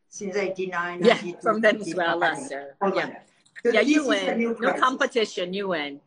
since 0.10 0.36
89. 0.36 1.04
Yeah, 1.04 1.18
from 1.42 1.62
Venezuela, 1.62 2.36
sir. 2.36 2.74
yeah, 2.94 3.20
so 3.64 3.72
yeah 3.72 3.82
you 3.82 4.08
win. 4.08 4.56
No 4.60 4.74
competition, 4.74 5.54
you 5.54 5.70
win. 5.70 6.02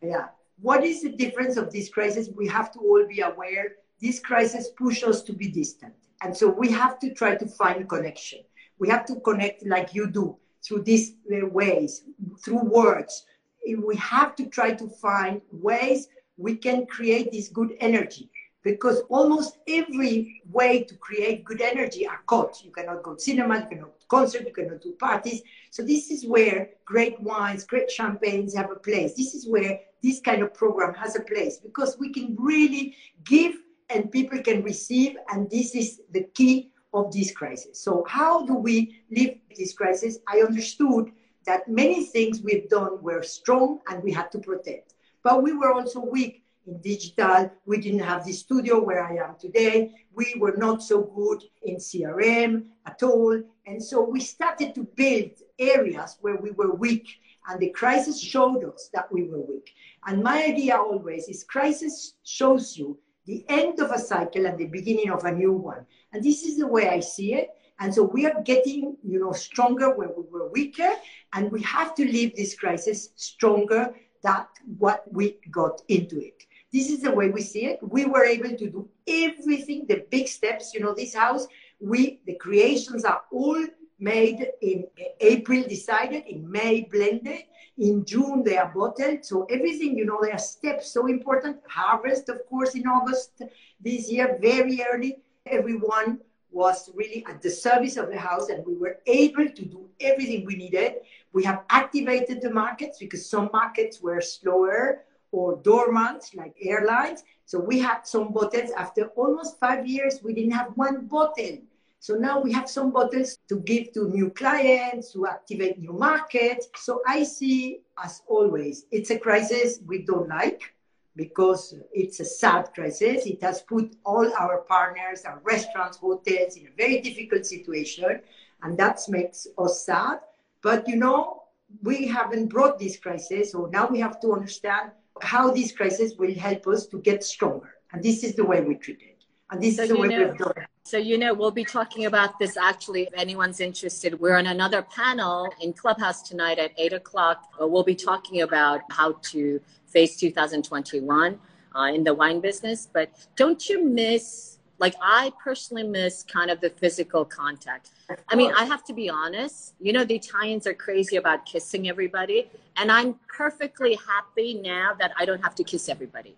Yeah. 0.00 0.28
What 0.60 0.84
is 0.84 1.02
the 1.02 1.10
difference 1.10 1.56
of 1.56 1.72
this 1.72 1.88
crisis? 1.88 2.28
We 2.34 2.48
have 2.48 2.72
to 2.72 2.78
all 2.78 3.06
be 3.06 3.20
aware 3.20 3.76
this 4.00 4.20
crisis 4.20 4.68
pushes 4.76 5.04
us 5.04 5.22
to 5.22 5.32
be 5.32 5.48
distant. 5.48 5.94
And 6.22 6.36
so 6.36 6.48
we 6.48 6.70
have 6.70 6.98
to 7.00 7.14
try 7.14 7.36
to 7.36 7.46
find 7.46 7.88
connection. 7.88 8.40
We 8.78 8.88
have 8.88 9.06
to 9.06 9.20
connect 9.20 9.66
like 9.66 9.94
you 9.94 10.10
do 10.10 10.36
through 10.62 10.82
these 10.82 11.14
uh, 11.32 11.46
ways, 11.46 12.02
through 12.44 12.64
words. 12.64 13.24
We 13.66 13.96
have 13.96 14.36
to 14.36 14.46
try 14.46 14.74
to 14.74 14.88
find 14.88 15.40
ways 15.50 16.08
we 16.36 16.56
can 16.56 16.86
create 16.86 17.32
this 17.32 17.48
good 17.48 17.74
energy 17.80 18.30
because 18.62 19.02
almost 19.08 19.58
every 19.68 20.42
way 20.50 20.82
to 20.82 20.94
create 20.96 21.44
good 21.44 21.60
energy 21.60 22.06
are 22.06 22.20
cut. 22.26 22.60
You 22.64 22.72
cannot 22.72 23.02
go 23.02 23.14
to 23.14 23.20
cinema, 23.20 23.60
you 23.60 23.66
cannot 23.66 23.92
concert, 24.08 24.46
you 24.46 24.52
cannot 24.52 24.82
do 24.82 24.92
parties. 24.92 25.42
So 25.70 25.82
this 25.82 26.10
is 26.10 26.26
where 26.26 26.70
great 26.84 27.18
wines, 27.20 27.64
great 27.64 27.88
champagnes 27.88 28.54
have 28.56 28.70
a 28.70 28.76
place. 28.76 29.14
This 29.14 29.34
is 29.34 29.48
where 29.48 29.80
this 30.06 30.20
kind 30.20 30.40
of 30.40 30.54
program 30.54 30.94
has 30.94 31.16
a 31.16 31.20
place 31.20 31.58
because 31.58 31.98
we 31.98 32.12
can 32.12 32.36
really 32.38 32.94
give 33.24 33.56
and 33.90 34.10
people 34.12 34.40
can 34.40 34.62
receive, 34.62 35.16
and 35.30 35.50
this 35.50 35.74
is 35.74 36.00
the 36.12 36.22
key 36.34 36.70
of 36.94 37.12
this 37.12 37.32
crisis. 37.32 37.80
So 37.80 38.04
how 38.08 38.46
do 38.46 38.54
we 38.54 39.02
live 39.10 39.34
this 39.56 39.72
crisis? 39.72 40.18
I 40.28 40.42
understood 40.42 41.10
that 41.44 41.68
many 41.68 42.04
things 42.04 42.40
we've 42.40 42.68
done 42.68 43.02
were 43.02 43.22
strong 43.22 43.80
and 43.88 44.02
we 44.02 44.12
had 44.12 44.30
to 44.32 44.38
protect. 44.38 44.94
But 45.24 45.42
we 45.42 45.52
were 45.52 45.72
also 45.72 46.00
weak 46.00 46.44
in 46.66 46.80
digital. 46.80 47.50
We 47.64 47.78
didn't 47.80 48.06
have 48.12 48.24
the 48.24 48.32
studio 48.32 48.82
where 48.82 49.04
I 49.04 49.16
am 49.16 49.34
today. 49.40 49.92
We 50.14 50.34
were 50.38 50.56
not 50.56 50.82
so 50.82 51.02
good 51.02 51.42
in 51.62 51.76
CRM 51.76 52.66
at 52.86 53.02
all. 53.02 53.40
And 53.66 53.82
so 53.82 54.02
we 54.02 54.20
started 54.20 54.74
to 54.76 54.84
build 54.84 55.32
areas 55.58 56.18
where 56.20 56.36
we 56.36 56.50
were 56.52 56.74
weak. 56.74 57.08
And 57.48 57.60
the 57.60 57.70
crisis 57.70 58.20
showed 58.20 58.64
us 58.64 58.90
that 58.92 59.10
we 59.12 59.24
were 59.24 59.40
weak. 59.40 59.72
And 60.06 60.22
my 60.22 60.44
idea 60.44 60.76
always 60.76 61.28
is 61.28 61.44
crisis 61.44 62.14
shows 62.24 62.76
you 62.76 62.98
the 63.26 63.44
end 63.48 63.80
of 63.80 63.90
a 63.90 63.98
cycle 63.98 64.46
and 64.46 64.58
the 64.58 64.66
beginning 64.66 65.10
of 65.10 65.24
a 65.24 65.32
new 65.32 65.52
one. 65.52 65.86
And 66.12 66.22
this 66.22 66.44
is 66.44 66.56
the 66.58 66.66
way 66.66 66.88
I 66.88 67.00
see 67.00 67.34
it. 67.34 67.50
And 67.78 67.94
so 67.94 68.04
we 68.04 68.26
are 68.26 68.42
getting, 68.42 68.96
you 69.02 69.20
know, 69.20 69.32
stronger 69.32 69.94
where 69.94 70.08
we 70.08 70.24
were 70.30 70.48
weaker, 70.48 70.90
and 71.34 71.52
we 71.52 71.60
have 71.62 71.94
to 71.96 72.04
leave 72.04 72.34
this 72.34 72.54
crisis 72.54 73.10
stronger 73.16 73.94
than 74.22 74.46
what 74.78 75.04
we 75.12 75.38
got 75.50 75.82
into 75.88 76.18
it. 76.18 76.42
This 76.72 76.90
is 76.90 77.02
the 77.02 77.10
way 77.10 77.30
we 77.30 77.42
see 77.42 77.66
it. 77.66 77.78
We 77.82 78.06
were 78.06 78.24
able 78.24 78.56
to 78.56 78.70
do 78.70 78.88
everything, 79.06 79.86
the 79.88 80.04
big 80.10 80.26
steps. 80.26 80.72
You 80.74 80.80
know, 80.80 80.94
this 80.94 81.14
house, 81.14 81.46
we 81.80 82.20
the 82.26 82.34
creations 82.34 83.04
are 83.04 83.22
all 83.30 83.62
made 83.98 84.46
in 84.60 84.86
April, 85.20 85.62
decided 85.62 86.24
in 86.26 86.50
May, 86.50 86.88
blended 86.90 87.44
in 87.78 88.04
June. 88.04 88.42
They 88.44 88.56
are 88.56 88.72
bottled. 88.74 89.24
So 89.24 89.44
everything, 89.50 89.96
you 89.96 90.04
know, 90.04 90.18
there 90.20 90.32
are 90.32 90.38
steps 90.38 90.90
so 90.92 91.06
important. 91.06 91.58
Harvest, 91.68 92.28
of 92.28 92.44
course, 92.46 92.74
in 92.74 92.86
August 92.86 93.42
this 93.80 94.10
year, 94.10 94.38
very 94.40 94.82
early 94.92 95.18
everyone 95.46 96.18
was 96.50 96.90
really 96.94 97.24
at 97.28 97.42
the 97.42 97.50
service 97.50 97.96
of 97.96 98.08
the 98.08 98.18
house 98.18 98.48
and 98.48 98.64
we 98.66 98.74
were 98.74 98.98
able 99.06 99.48
to 99.48 99.64
do 99.64 99.88
everything 100.00 100.44
we 100.44 100.56
needed. 100.56 100.94
We 101.32 101.44
have 101.44 101.64
activated 101.70 102.40
the 102.40 102.50
markets 102.50 102.98
because 102.98 103.28
some 103.28 103.50
markets 103.52 104.00
were 104.00 104.20
slower 104.20 105.04
or 105.32 105.56
dormant 105.62 106.30
like 106.34 106.54
airlines. 106.62 107.24
So 107.44 107.58
we 107.58 107.78
had 107.78 108.06
some 108.06 108.32
bottles 108.32 108.70
after 108.76 109.08
almost 109.16 109.60
five 109.60 109.86
years, 109.86 110.20
we 110.22 110.32
didn't 110.32 110.52
have 110.52 110.72
one 110.76 111.06
bottle. 111.06 111.58
So 111.98 112.14
now 112.14 112.40
we 112.40 112.52
have 112.52 112.68
some 112.68 112.92
bottles 112.92 113.38
to 113.48 113.56
give 113.60 113.92
to 113.94 114.08
new 114.08 114.30
clients, 114.30 115.12
to 115.12 115.26
activate 115.26 115.78
new 115.78 115.92
markets. 115.92 116.68
So 116.76 117.02
I 117.06 117.24
see, 117.24 117.80
as 118.02 118.22
always, 118.28 118.86
it's 118.92 119.10
a 119.10 119.18
crisis 119.18 119.80
we 119.86 120.02
don't 120.02 120.28
like 120.28 120.74
because 121.16 121.74
it's 121.92 122.20
a 122.20 122.24
sad 122.24 122.70
crisis. 122.74 123.26
It 123.26 123.42
has 123.42 123.62
put 123.62 123.96
all 124.04 124.30
our 124.38 124.58
partners, 124.58 125.24
our 125.24 125.40
restaurants, 125.42 125.96
hotels 125.96 126.56
in 126.56 126.66
a 126.66 126.76
very 126.76 127.00
difficult 127.00 127.46
situation, 127.46 128.20
and 128.62 128.78
that 128.78 129.00
makes 129.08 129.46
us 129.58 129.84
sad. 129.84 130.20
But 130.62 130.86
you 130.86 130.96
know, 130.96 131.44
we 131.82 132.06
haven't 132.06 132.48
brought 132.48 132.78
this 132.78 132.98
crisis, 132.98 133.52
so 133.52 133.66
now 133.72 133.88
we 133.88 133.98
have 134.00 134.20
to 134.20 134.34
understand 134.34 134.92
how 135.22 135.50
this 135.50 135.72
crisis 135.72 136.14
will 136.18 136.34
help 136.34 136.66
us 136.66 136.86
to 136.88 137.00
get 137.00 137.24
stronger. 137.24 137.74
And 137.92 138.02
this 138.02 138.22
is 138.22 138.34
the 138.34 138.44
way 138.44 138.60
we 138.60 138.74
treat 138.74 139.00
it. 139.00 139.15
And 139.50 139.62
this 139.62 139.76
so 139.76 139.82
is 139.84 139.88
the 139.90 139.98
way 139.98 140.08
know, 140.08 140.28
we've 140.28 140.38
done 140.38 140.52
it. 140.56 140.66
So, 140.84 140.98
you 140.98 141.18
know, 141.18 141.34
we'll 141.34 141.50
be 141.50 141.64
talking 141.64 142.06
about 142.06 142.38
this 142.38 142.56
actually 142.56 143.02
if 143.02 143.14
anyone's 143.16 143.60
interested. 143.60 144.20
We're 144.20 144.36
on 144.36 144.46
another 144.46 144.82
panel 144.82 145.52
in 145.60 145.72
Clubhouse 145.72 146.22
tonight 146.22 146.58
at 146.58 146.72
8 146.78 146.92
o'clock. 146.94 147.48
We'll 147.58 147.82
be 147.82 147.94
talking 147.94 148.42
about 148.42 148.82
how 148.90 149.12
to 149.30 149.60
face 149.86 150.16
2021 150.16 151.38
uh, 151.74 151.80
in 151.92 152.04
the 152.04 152.14
wine 152.14 152.40
business. 152.40 152.88
But 152.92 153.10
don't 153.36 153.68
you 153.68 153.84
miss, 153.84 154.58
like, 154.78 154.94
I 155.00 155.32
personally 155.42 155.84
miss 155.84 156.22
kind 156.22 156.50
of 156.50 156.60
the 156.60 156.70
physical 156.70 157.24
contact. 157.24 157.90
I 158.28 158.36
mean, 158.36 158.52
I 158.56 158.64
have 158.64 158.84
to 158.84 158.92
be 158.92 159.08
honest. 159.08 159.74
You 159.80 159.92
know, 159.92 160.04
the 160.04 160.16
Italians 160.16 160.66
are 160.66 160.74
crazy 160.74 161.16
about 161.16 161.46
kissing 161.46 161.88
everybody. 161.88 162.50
And 162.76 162.92
I'm 162.92 163.16
perfectly 163.28 163.98
happy 164.06 164.54
now 164.54 164.94
that 164.98 165.12
I 165.18 165.24
don't 165.24 165.42
have 165.42 165.54
to 165.56 165.64
kiss 165.64 165.88
everybody. 165.88 166.36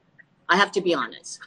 I 0.49 0.57
have 0.57 0.73
to 0.73 0.81
be 0.81 0.95
honest. 0.95 1.41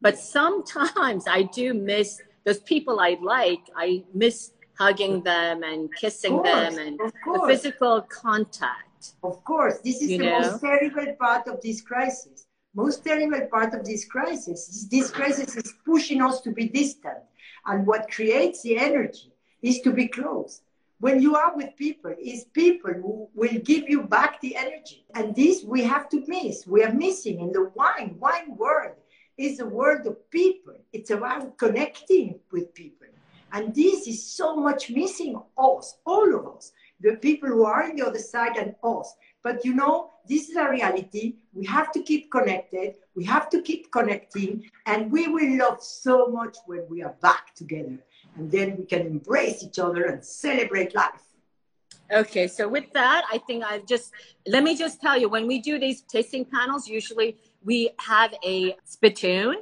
But 0.00 0.18
sometimes 0.18 1.26
I 1.26 1.42
do 1.42 1.74
miss 1.74 2.20
those 2.44 2.60
people 2.60 3.00
I 3.00 3.18
like, 3.20 3.60
I 3.76 4.04
miss 4.14 4.52
hugging 4.78 5.22
them 5.22 5.62
and 5.64 5.92
kissing 5.94 6.38
course, 6.38 6.48
them 6.48 6.78
and 6.78 6.98
the 6.98 7.44
physical 7.46 8.02
contact. 8.02 9.12
Of 9.22 9.42
course, 9.44 9.80
this 9.80 10.00
is 10.02 10.08
the 10.08 10.18
know? 10.18 10.40
most 10.40 10.60
terrible 10.60 11.14
part 11.18 11.48
of 11.48 11.60
this 11.60 11.80
crisis. 11.80 12.46
Most 12.74 13.04
terrible 13.04 13.46
part 13.50 13.74
of 13.74 13.84
this 13.84 14.04
crisis. 14.04 14.86
This 14.90 15.10
crisis 15.10 15.56
is 15.56 15.74
pushing 15.84 16.22
us 16.22 16.40
to 16.42 16.52
be 16.52 16.68
distant. 16.68 17.18
And 17.66 17.86
what 17.86 18.10
creates 18.10 18.62
the 18.62 18.78
energy 18.78 19.32
is 19.62 19.80
to 19.80 19.92
be 19.92 20.06
close. 20.06 20.62
When 21.00 21.20
you 21.20 21.36
are 21.36 21.56
with 21.56 21.76
people, 21.76 22.14
it's 22.18 22.44
people 22.44 22.92
who 22.92 23.28
will 23.34 23.58
give 23.60 23.88
you 23.88 24.02
back 24.02 24.40
the 24.40 24.56
energy. 24.56 25.04
And 25.14 25.34
this 25.34 25.64
we 25.64 25.82
have 25.82 26.08
to 26.10 26.24
miss. 26.26 26.66
We 26.66 26.84
are 26.84 26.92
missing 26.92 27.40
in 27.40 27.52
the 27.52 27.70
wine, 27.74 28.16
wine 28.18 28.56
world 28.56 28.96
is 29.38 29.60
a 29.60 29.66
world 29.66 30.06
of 30.06 30.30
people. 30.30 30.74
It's 30.92 31.10
about 31.10 31.56
connecting 31.56 32.40
with 32.52 32.74
people. 32.74 33.06
And 33.52 33.74
this 33.74 34.06
is 34.06 34.26
so 34.26 34.56
much 34.56 34.90
missing 34.90 35.40
us, 35.56 35.96
all 36.04 36.34
of 36.34 36.56
us, 36.56 36.72
the 37.00 37.16
people 37.16 37.48
who 37.48 37.64
are 37.64 37.84
on 37.84 37.96
the 37.96 38.06
other 38.06 38.18
side 38.18 38.56
and 38.56 38.74
us. 38.82 39.14
But 39.42 39.64
you 39.64 39.72
know, 39.74 40.10
this 40.28 40.50
is 40.50 40.56
a 40.56 40.68
reality. 40.68 41.36
We 41.54 41.64
have 41.66 41.90
to 41.92 42.02
keep 42.02 42.30
connected. 42.30 42.96
We 43.14 43.24
have 43.24 43.48
to 43.50 43.62
keep 43.62 43.90
connecting. 43.90 44.68
And 44.84 45.10
we 45.10 45.28
will 45.28 45.56
love 45.56 45.82
so 45.82 46.26
much 46.26 46.58
when 46.66 46.84
we 46.90 47.02
are 47.02 47.14
back 47.22 47.54
together. 47.54 47.98
And 48.36 48.50
then 48.50 48.76
we 48.76 48.84
can 48.84 49.06
embrace 49.06 49.62
each 49.62 49.78
other 49.78 50.04
and 50.04 50.22
celebrate 50.22 50.94
life. 50.94 51.27
Okay, 52.10 52.48
so 52.48 52.68
with 52.68 52.90
that, 52.94 53.24
I 53.30 53.38
think 53.38 53.64
I've 53.64 53.86
just 53.86 54.12
let 54.46 54.64
me 54.64 54.76
just 54.76 55.00
tell 55.00 55.18
you 55.18 55.28
when 55.28 55.46
we 55.46 55.60
do 55.60 55.78
these 55.78 56.02
tasting 56.02 56.44
panels, 56.44 56.88
usually 56.88 57.36
we 57.62 57.90
have 58.00 58.34
a 58.44 58.76
spittoon. 58.84 59.56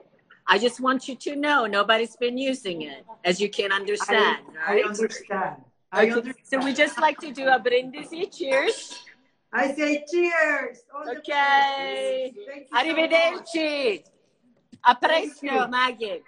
I 0.46 0.58
just 0.58 0.80
want 0.80 1.08
you 1.08 1.16
to 1.16 1.34
know 1.34 1.66
nobody's 1.66 2.14
been 2.16 2.38
using 2.38 2.82
it, 2.82 3.04
as 3.24 3.40
you 3.40 3.50
can 3.50 3.72
understand. 3.72 4.38
I, 4.64 4.74
right? 4.74 4.84
I 4.84 4.88
understand. 4.88 5.56
I 5.90 6.02
okay. 6.02 6.12
understand. 6.12 6.36
So 6.44 6.64
we 6.64 6.72
just 6.72 7.00
like 7.00 7.18
to 7.18 7.32
do 7.32 7.48
a 7.48 7.58
brindisi. 7.58 8.26
Cheers. 8.26 8.94
I 9.52 9.72
say 9.74 10.04
cheers. 10.08 10.82
All 10.94 11.10
ok. 11.16 12.32
Arrivederci. 12.72 14.04
So 14.04 14.10
a 14.84 14.94
presto, 14.94 15.68
Maggie. 15.68 16.22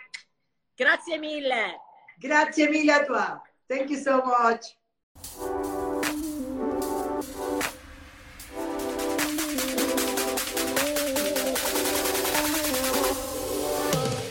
Grazie 0.76 1.18
mille. 1.18 1.74
Grazie 2.20 2.68
mille 2.68 2.90
a 2.90 3.04
toi. 3.04 3.40
Thank 3.68 3.90
you 3.90 3.98
so 3.98 4.20
much. 4.22 4.64